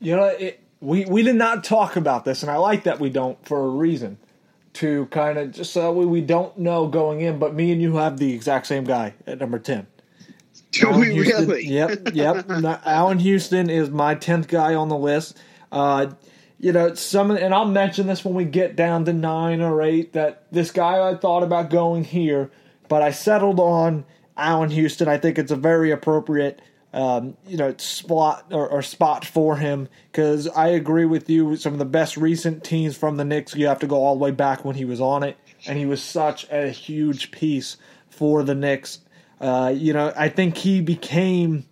You 0.00 0.16
know, 0.16 0.24
it, 0.24 0.60
we 0.80 1.04
we 1.04 1.22
did 1.22 1.36
not 1.36 1.62
talk 1.62 1.94
about 1.96 2.24
this, 2.24 2.42
and 2.42 2.50
I 2.50 2.56
like 2.56 2.84
that 2.84 2.98
we 2.98 3.08
don't 3.10 3.38
for 3.46 3.64
a 3.64 3.68
reason. 3.68 4.18
To 4.74 5.04
kind 5.06 5.36
of 5.38 5.52
just 5.52 5.72
so 5.72 5.92
we, 5.92 6.06
we 6.06 6.22
don't 6.22 6.56
know 6.58 6.88
going 6.88 7.20
in, 7.20 7.38
but 7.38 7.54
me 7.54 7.70
and 7.72 7.80
you 7.82 7.96
have 7.96 8.18
the 8.18 8.32
exact 8.32 8.66
same 8.66 8.84
guy 8.84 9.14
at 9.26 9.38
number 9.38 9.58
ten. 9.58 9.86
do 10.72 10.88
Allan 10.88 11.00
we 11.00 11.12
Houston- 11.12 11.46
really? 11.46 11.66
Yep, 11.66 12.14
yep. 12.14 12.46
Allan 12.86 13.18
Houston 13.18 13.68
is 13.70 13.90
my 13.90 14.14
tenth 14.14 14.48
guy 14.48 14.74
on 14.74 14.88
the 14.88 14.96
list. 14.96 15.36
Uh, 15.70 16.12
you 16.62 16.72
know, 16.72 16.94
some, 16.94 17.32
and 17.32 17.52
I'll 17.52 17.66
mention 17.66 18.06
this 18.06 18.24
when 18.24 18.34
we 18.34 18.44
get 18.44 18.76
down 18.76 19.04
to 19.06 19.12
nine 19.12 19.60
or 19.60 19.82
eight. 19.82 20.12
That 20.12 20.46
this 20.52 20.70
guy 20.70 21.10
I 21.10 21.16
thought 21.16 21.42
about 21.42 21.70
going 21.70 22.04
here, 22.04 22.52
but 22.88 23.02
I 23.02 23.10
settled 23.10 23.58
on 23.58 24.04
Allan 24.36 24.70
Houston. 24.70 25.08
I 25.08 25.18
think 25.18 25.38
it's 25.38 25.50
a 25.50 25.56
very 25.56 25.90
appropriate, 25.90 26.62
um, 26.92 27.36
you 27.48 27.56
know, 27.56 27.74
spot 27.78 28.46
or, 28.52 28.68
or 28.68 28.80
spot 28.80 29.24
for 29.24 29.56
him 29.56 29.88
because 30.12 30.46
I 30.46 30.68
agree 30.68 31.04
with 31.04 31.28
you. 31.28 31.56
Some 31.56 31.72
of 31.72 31.80
the 31.80 31.84
best 31.84 32.16
recent 32.16 32.62
teams 32.62 32.96
from 32.96 33.16
the 33.16 33.24
Knicks, 33.24 33.56
you 33.56 33.66
have 33.66 33.80
to 33.80 33.88
go 33.88 33.96
all 33.96 34.14
the 34.14 34.22
way 34.22 34.30
back 34.30 34.64
when 34.64 34.76
he 34.76 34.84
was 34.84 35.00
on 35.00 35.24
it, 35.24 35.36
and 35.66 35.76
he 35.76 35.84
was 35.84 36.00
such 36.00 36.48
a 36.48 36.68
huge 36.68 37.32
piece 37.32 37.76
for 38.08 38.44
the 38.44 38.54
Knicks. 38.54 39.00
Uh, 39.40 39.74
you 39.76 39.92
know, 39.92 40.12
I 40.16 40.28
think 40.28 40.56
he 40.58 40.80
became 40.80 41.64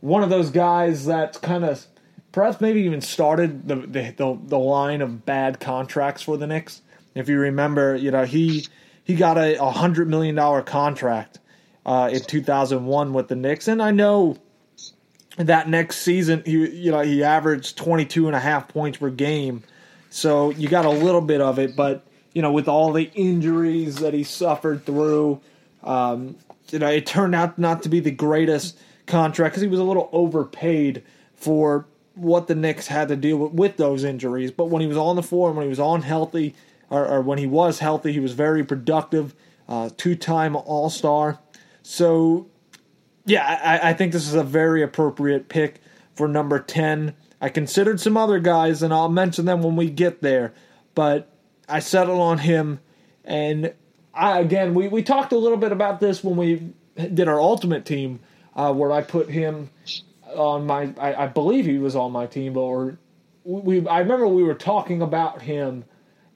one 0.00 0.22
of 0.22 0.28
those 0.28 0.50
guys 0.50 1.06
that 1.06 1.40
kind 1.40 1.64
of 1.64 1.86
perhaps 2.32 2.60
maybe 2.60 2.82
even 2.82 3.00
started 3.00 3.68
the, 3.68 3.76
the 3.76 4.14
the 4.16 4.38
the 4.46 4.58
line 4.58 5.00
of 5.00 5.24
bad 5.24 5.60
contracts 5.60 6.22
for 6.22 6.36
the 6.36 6.46
Knicks. 6.46 6.82
If 7.14 7.28
you 7.28 7.38
remember, 7.38 7.96
you 7.96 8.10
know 8.10 8.24
he 8.24 8.66
he 9.04 9.14
got 9.14 9.38
a, 9.38 9.62
a 9.62 9.70
hundred 9.70 10.08
million 10.08 10.34
dollar 10.34 10.62
contract 10.62 11.38
uh, 11.86 12.10
in 12.12 12.20
2001 12.20 13.12
with 13.12 13.28
the 13.28 13.36
Knicks, 13.36 13.68
and 13.68 13.82
I 13.82 13.90
know 13.90 14.36
that 15.36 15.68
next 15.68 15.98
season 15.98 16.42
he 16.44 16.68
you 16.68 16.90
know 16.90 17.00
he 17.00 17.22
averaged 17.22 17.76
22 17.76 18.26
and 18.26 18.36
a 18.36 18.40
half 18.40 18.68
points 18.68 18.98
per 18.98 19.10
game, 19.10 19.62
so 20.10 20.50
you 20.50 20.68
got 20.68 20.84
a 20.84 20.90
little 20.90 21.20
bit 21.20 21.40
of 21.40 21.58
it, 21.58 21.76
but 21.76 22.06
you 22.34 22.42
know 22.42 22.52
with 22.52 22.68
all 22.68 22.92
the 22.92 23.10
injuries 23.14 23.96
that 23.96 24.14
he 24.14 24.22
suffered 24.22 24.84
through, 24.84 25.40
um, 25.82 26.36
you 26.70 26.78
know 26.78 26.88
it 26.88 27.06
turned 27.06 27.34
out 27.34 27.58
not 27.58 27.82
to 27.82 27.88
be 27.88 28.00
the 28.00 28.10
greatest 28.10 28.78
contract 29.06 29.54
because 29.54 29.62
he 29.62 29.68
was 29.68 29.80
a 29.80 29.84
little 29.84 30.10
overpaid 30.12 31.02
for 31.34 31.86
what 32.18 32.46
the 32.46 32.54
Knicks 32.54 32.88
had 32.88 33.08
to 33.08 33.16
deal 33.16 33.36
with 33.36 33.52
with 33.52 33.76
those 33.76 34.04
injuries. 34.04 34.50
But 34.50 34.66
when 34.66 34.82
he 34.82 34.88
was 34.88 34.96
on 34.96 35.16
the 35.16 35.22
floor 35.22 35.52
when 35.52 35.64
he 35.64 35.68
was 35.68 35.80
on 35.80 36.02
healthy, 36.02 36.54
or, 36.90 37.06
or 37.06 37.20
when 37.20 37.38
he 37.38 37.46
was 37.46 37.78
healthy, 37.78 38.12
he 38.12 38.20
was 38.20 38.32
very 38.32 38.64
productive, 38.64 39.34
uh, 39.68 39.90
two 39.96 40.14
time 40.14 40.56
All 40.56 40.90
Star. 40.90 41.38
So, 41.82 42.48
yeah, 43.24 43.44
I, 43.62 43.90
I 43.90 43.92
think 43.94 44.12
this 44.12 44.26
is 44.26 44.34
a 44.34 44.44
very 44.44 44.82
appropriate 44.82 45.48
pick 45.48 45.80
for 46.14 46.28
number 46.28 46.58
10. 46.58 47.14
I 47.40 47.48
considered 47.48 48.00
some 48.00 48.16
other 48.16 48.38
guys, 48.38 48.82
and 48.82 48.92
I'll 48.92 49.08
mention 49.08 49.44
them 49.44 49.62
when 49.62 49.76
we 49.76 49.90
get 49.90 50.20
there, 50.20 50.52
but 50.94 51.30
I 51.68 51.78
settled 51.78 52.20
on 52.20 52.38
him. 52.38 52.80
And 53.24 53.72
I, 54.12 54.40
again, 54.40 54.74
we, 54.74 54.88
we 54.88 55.02
talked 55.02 55.32
a 55.32 55.38
little 55.38 55.58
bit 55.58 55.72
about 55.72 56.00
this 56.00 56.24
when 56.24 56.36
we 56.36 56.72
did 56.96 57.28
our 57.28 57.40
ultimate 57.40 57.84
team, 57.84 58.20
uh, 58.56 58.72
where 58.72 58.90
I 58.90 59.02
put 59.02 59.30
him 59.30 59.70
on 60.34 60.66
my 60.66 60.92
I, 60.98 61.24
I 61.24 61.26
believe 61.26 61.64
he 61.64 61.78
was 61.78 61.96
on 61.96 62.12
my 62.12 62.26
team, 62.26 62.54
but 62.54 62.60
or 62.60 62.98
we 63.44 63.86
I 63.86 64.00
remember 64.00 64.26
we 64.28 64.42
were 64.42 64.54
talking 64.54 65.02
about 65.02 65.42
him, 65.42 65.84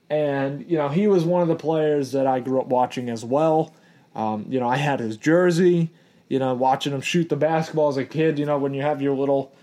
and 0.09 0.69
you 0.69 0.77
know 0.77 0.89
he 0.89 1.07
was 1.07 1.23
one 1.23 1.41
of 1.41 1.47
the 1.47 1.55
players 1.55 2.11
that 2.13 2.27
I 2.27 2.39
grew 2.39 2.59
up 2.59 2.67
watching 2.67 3.09
as 3.09 3.23
well. 3.23 3.73
Um, 4.15 4.45
you 4.49 4.59
know 4.59 4.67
I 4.67 4.77
had 4.77 4.99
his 4.99 5.17
jersey. 5.17 5.91
You 6.29 6.39
know 6.39 6.53
watching 6.53 6.93
him 6.93 7.01
shoot 7.01 7.29
the 7.29 7.35
basketball 7.35 7.89
as 7.89 7.97
a 7.97 8.05
kid. 8.05 8.39
You 8.39 8.45
know 8.45 8.57
when 8.57 8.73
you 8.73 8.81
have 8.81 9.01
your 9.01 9.15
little 9.15 9.53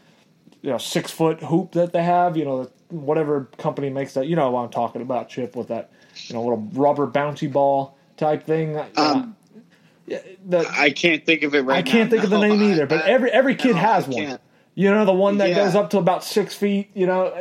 you 0.63 0.71
know 0.71 0.79
six 0.79 1.11
foot 1.11 1.43
hoop 1.43 1.73
that 1.73 1.93
they 1.93 2.03
have. 2.03 2.37
You 2.37 2.45
know 2.45 2.71
whatever 2.89 3.49
company 3.59 3.91
makes 3.91 4.15
that. 4.15 4.27
You 4.27 4.37
know 4.37 4.51
what 4.51 4.63
I'm 4.63 4.71
talking 4.71 5.03
about, 5.03 5.29
Chip, 5.29 5.57
with 5.57 5.69
that 5.69 5.91
you 6.27 6.35
know 6.35 6.43
little 6.43 6.69
rubber 6.73 7.07
bouncy 7.07 7.51
ball 7.51 7.97
type 8.17 8.45
thing. 8.45 8.81
Um, 8.97 9.37
the, 10.47 10.67
I 10.71 10.91
can't 10.91 11.25
think 11.25 11.43
of 11.43 11.55
it 11.55 11.61
right 11.61 11.75
now. 11.75 11.79
I 11.79 11.83
can't 11.83 12.11
now. 12.11 12.17
think 12.17 12.25
of 12.25 12.31
the 12.31 12.39
name 12.41 12.61
I- 12.61 12.73
either, 12.73 12.87
but 12.87 13.05
I- 13.05 13.09
every 13.11 13.31
every 13.31 13.55
kid 13.55 13.73
no, 13.77 13.79
has 13.81 14.07
one. 14.09 14.39
You 14.75 14.91
know, 14.91 15.05
the 15.05 15.13
one 15.13 15.39
that 15.39 15.51
Yeah. 15.51 15.57
goes 15.57 15.75
up 15.75 15.91
to 15.91 15.99
about 15.99 16.25
six 16.25 16.55
feet. 16.55 16.91
You 16.95 17.07
know, 17.07 17.33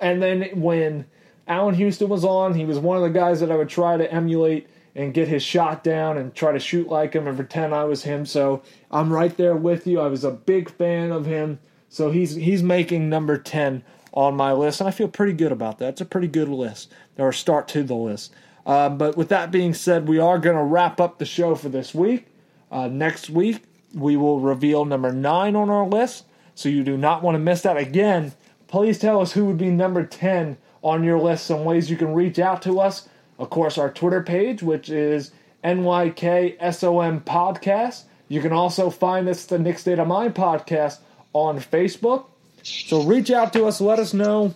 and 0.00 0.22
then 0.22 0.42
when 0.60 1.06
Allan 1.48 1.74
Houston 1.74 2.08
was 2.08 2.24
on, 2.24 2.54
he 2.54 2.64
was 2.64 2.78
one 2.78 2.96
of 2.96 3.02
the 3.02 3.10
guys 3.10 3.40
that 3.40 3.50
I 3.50 3.56
would 3.56 3.68
try 3.68 3.96
to 3.96 4.12
emulate 4.12 4.66
and 4.94 5.12
get 5.12 5.28
his 5.28 5.42
shot 5.42 5.84
down 5.84 6.16
and 6.16 6.34
try 6.34 6.52
to 6.52 6.58
shoot 6.58 6.88
like 6.88 7.12
him 7.12 7.26
and 7.26 7.36
pretend 7.36 7.74
I 7.74 7.84
was 7.84 8.02
him. 8.04 8.24
So 8.24 8.62
I'm 8.90 9.12
right 9.12 9.36
there 9.36 9.54
with 9.54 9.86
you. 9.86 10.00
I 10.00 10.06
was 10.08 10.24
a 10.24 10.30
big 10.30 10.70
fan 10.70 11.12
of 11.12 11.26
him. 11.26 11.58
So 11.88 12.10
he's 12.10 12.34
he's 12.34 12.62
making 12.62 13.08
number 13.08 13.36
ten 13.38 13.84
on 14.12 14.34
my 14.34 14.52
list, 14.52 14.80
and 14.80 14.88
I 14.88 14.90
feel 14.90 15.08
pretty 15.08 15.34
good 15.34 15.52
about 15.52 15.78
that. 15.78 15.90
It's 15.90 16.00
a 16.00 16.06
pretty 16.06 16.28
good 16.28 16.48
list 16.48 16.90
or 17.18 17.32
start 17.32 17.68
to 17.68 17.82
the 17.82 17.94
list. 17.94 18.32
Uh, 18.66 18.88
but 18.88 19.16
with 19.16 19.28
that 19.28 19.52
being 19.52 19.72
said, 19.72 20.08
we 20.08 20.18
are 20.18 20.38
going 20.38 20.56
to 20.56 20.62
wrap 20.62 21.00
up 21.00 21.18
the 21.18 21.24
show 21.24 21.54
for 21.54 21.68
this 21.68 21.94
week. 21.94 22.26
Uh, 22.70 22.88
next 22.88 23.30
week, 23.30 23.62
we 23.94 24.16
will 24.16 24.40
reveal 24.40 24.84
number 24.84 25.12
nine 25.12 25.54
on 25.54 25.70
our 25.70 25.86
list, 25.86 26.24
so 26.56 26.68
you 26.68 26.82
do 26.82 26.96
not 26.96 27.22
want 27.22 27.36
to 27.36 27.38
miss 27.38 27.62
that. 27.62 27.76
Again, 27.76 28.32
please 28.66 28.98
tell 28.98 29.20
us 29.20 29.32
who 29.32 29.44
would 29.44 29.56
be 29.56 29.70
number 29.70 30.04
10 30.04 30.58
on 30.82 31.04
your 31.04 31.20
list, 31.20 31.46
some 31.46 31.64
ways 31.64 31.88
you 31.88 31.96
can 31.96 32.12
reach 32.12 32.40
out 32.40 32.60
to 32.62 32.80
us. 32.80 33.08
Of 33.38 33.50
course, 33.50 33.78
our 33.78 33.90
Twitter 33.90 34.22
page, 34.22 34.62
which 34.62 34.90
is 34.90 35.30
NYKSOM 35.62 37.22
Podcast. 37.24 38.02
You 38.28 38.40
can 38.40 38.52
also 38.52 38.90
find 38.90 39.28
us, 39.28 39.44
the 39.44 39.58
Knick 39.58 39.78
State 39.78 40.00
of 40.00 40.08
Mind 40.08 40.34
Podcast, 40.34 40.98
on 41.32 41.60
Facebook. 41.60 42.26
So 42.64 43.02
reach 43.02 43.30
out 43.30 43.52
to 43.52 43.66
us, 43.66 43.80
let 43.80 44.00
us 44.00 44.12
know 44.12 44.54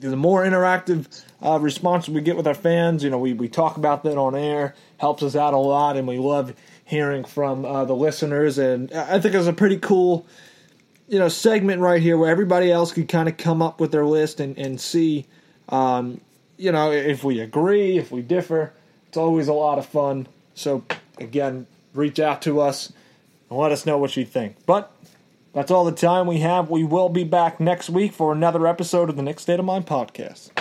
the 0.00 0.16
more 0.16 0.44
interactive 0.44 1.22
uh, 1.42 1.58
response 1.58 2.08
we 2.08 2.20
get 2.20 2.36
with 2.36 2.46
our 2.46 2.54
fans, 2.54 3.04
you 3.04 3.10
know, 3.10 3.18
we, 3.18 3.32
we 3.32 3.48
talk 3.48 3.76
about 3.76 4.02
that 4.04 4.16
on 4.16 4.34
air, 4.34 4.74
helps 4.98 5.22
us 5.22 5.36
out 5.36 5.54
a 5.54 5.58
lot, 5.58 5.96
and 5.96 6.06
we 6.06 6.18
love 6.18 6.54
hearing 6.84 7.24
from 7.24 7.64
uh, 7.64 7.84
the 7.84 7.94
listeners. 7.94 8.58
And 8.58 8.92
I 8.92 9.18
think 9.20 9.34
it's 9.34 9.46
a 9.46 9.52
pretty 9.52 9.78
cool, 9.78 10.26
you 11.08 11.18
know, 11.18 11.28
segment 11.28 11.80
right 11.80 12.00
here 12.00 12.16
where 12.16 12.30
everybody 12.30 12.70
else 12.70 12.92
can 12.92 13.06
kind 13.06 13.28
of 13.28 13.36
come 13.36 13.62
up 13.62 13.80
with 13.80 13.92
their 13.92 14.04
list 14.06 14.40
and, 14.40 14.56
and 14.58 14.80
see, 14.80 15.26
um, 15.68 16.20
you 16.56 16.72
know, 16.72 16.92
if 16.92 17.24
we 17.24 17.40
agree, 17.40 17.98
if 17.98 18.10
we 18.10 18.22
differ. 18.22 18.72
It's 19.08 19.16
always 19.16 19.48
a 19.48 19.52
lot 19.52 19.78
of 19.78 19.86
fun. 19.86 20.26
So, 20.54 20.84
again, 21.18 21.66
reach 21.94 22.18
out 22.18 22.42
to 22.42 22.60
us 22.60 22.92
and 23.48 23.58
let 23.58 23.72
us 23.72 23.86
know 23.86 23.98
what 23.98 24.16
you 24.16 24.24
think. 24.24 24.56
But 24.66 24.93
that's 25.54 25.70
all 25.70 25.84
the 25.84 25.92
time 25.92 26.26
we 26.26 26.40
have. 26.40 26.68
We 26.68 26.84
will 26.84 27.08
be 27.08 27.24
back 27.24 27.60
next 27.60 27.88
week 27.88 28.12
for 28.12 28.32
another 28.32 28.66
episode 28.66 29.08
of 29.08 29.16
the 29.16 29.22
Knicks 29.22 29.42
State 29.42 29.60
of 29.60 29.64
Mind 29.64 29.86
podcast. 29.86 30.53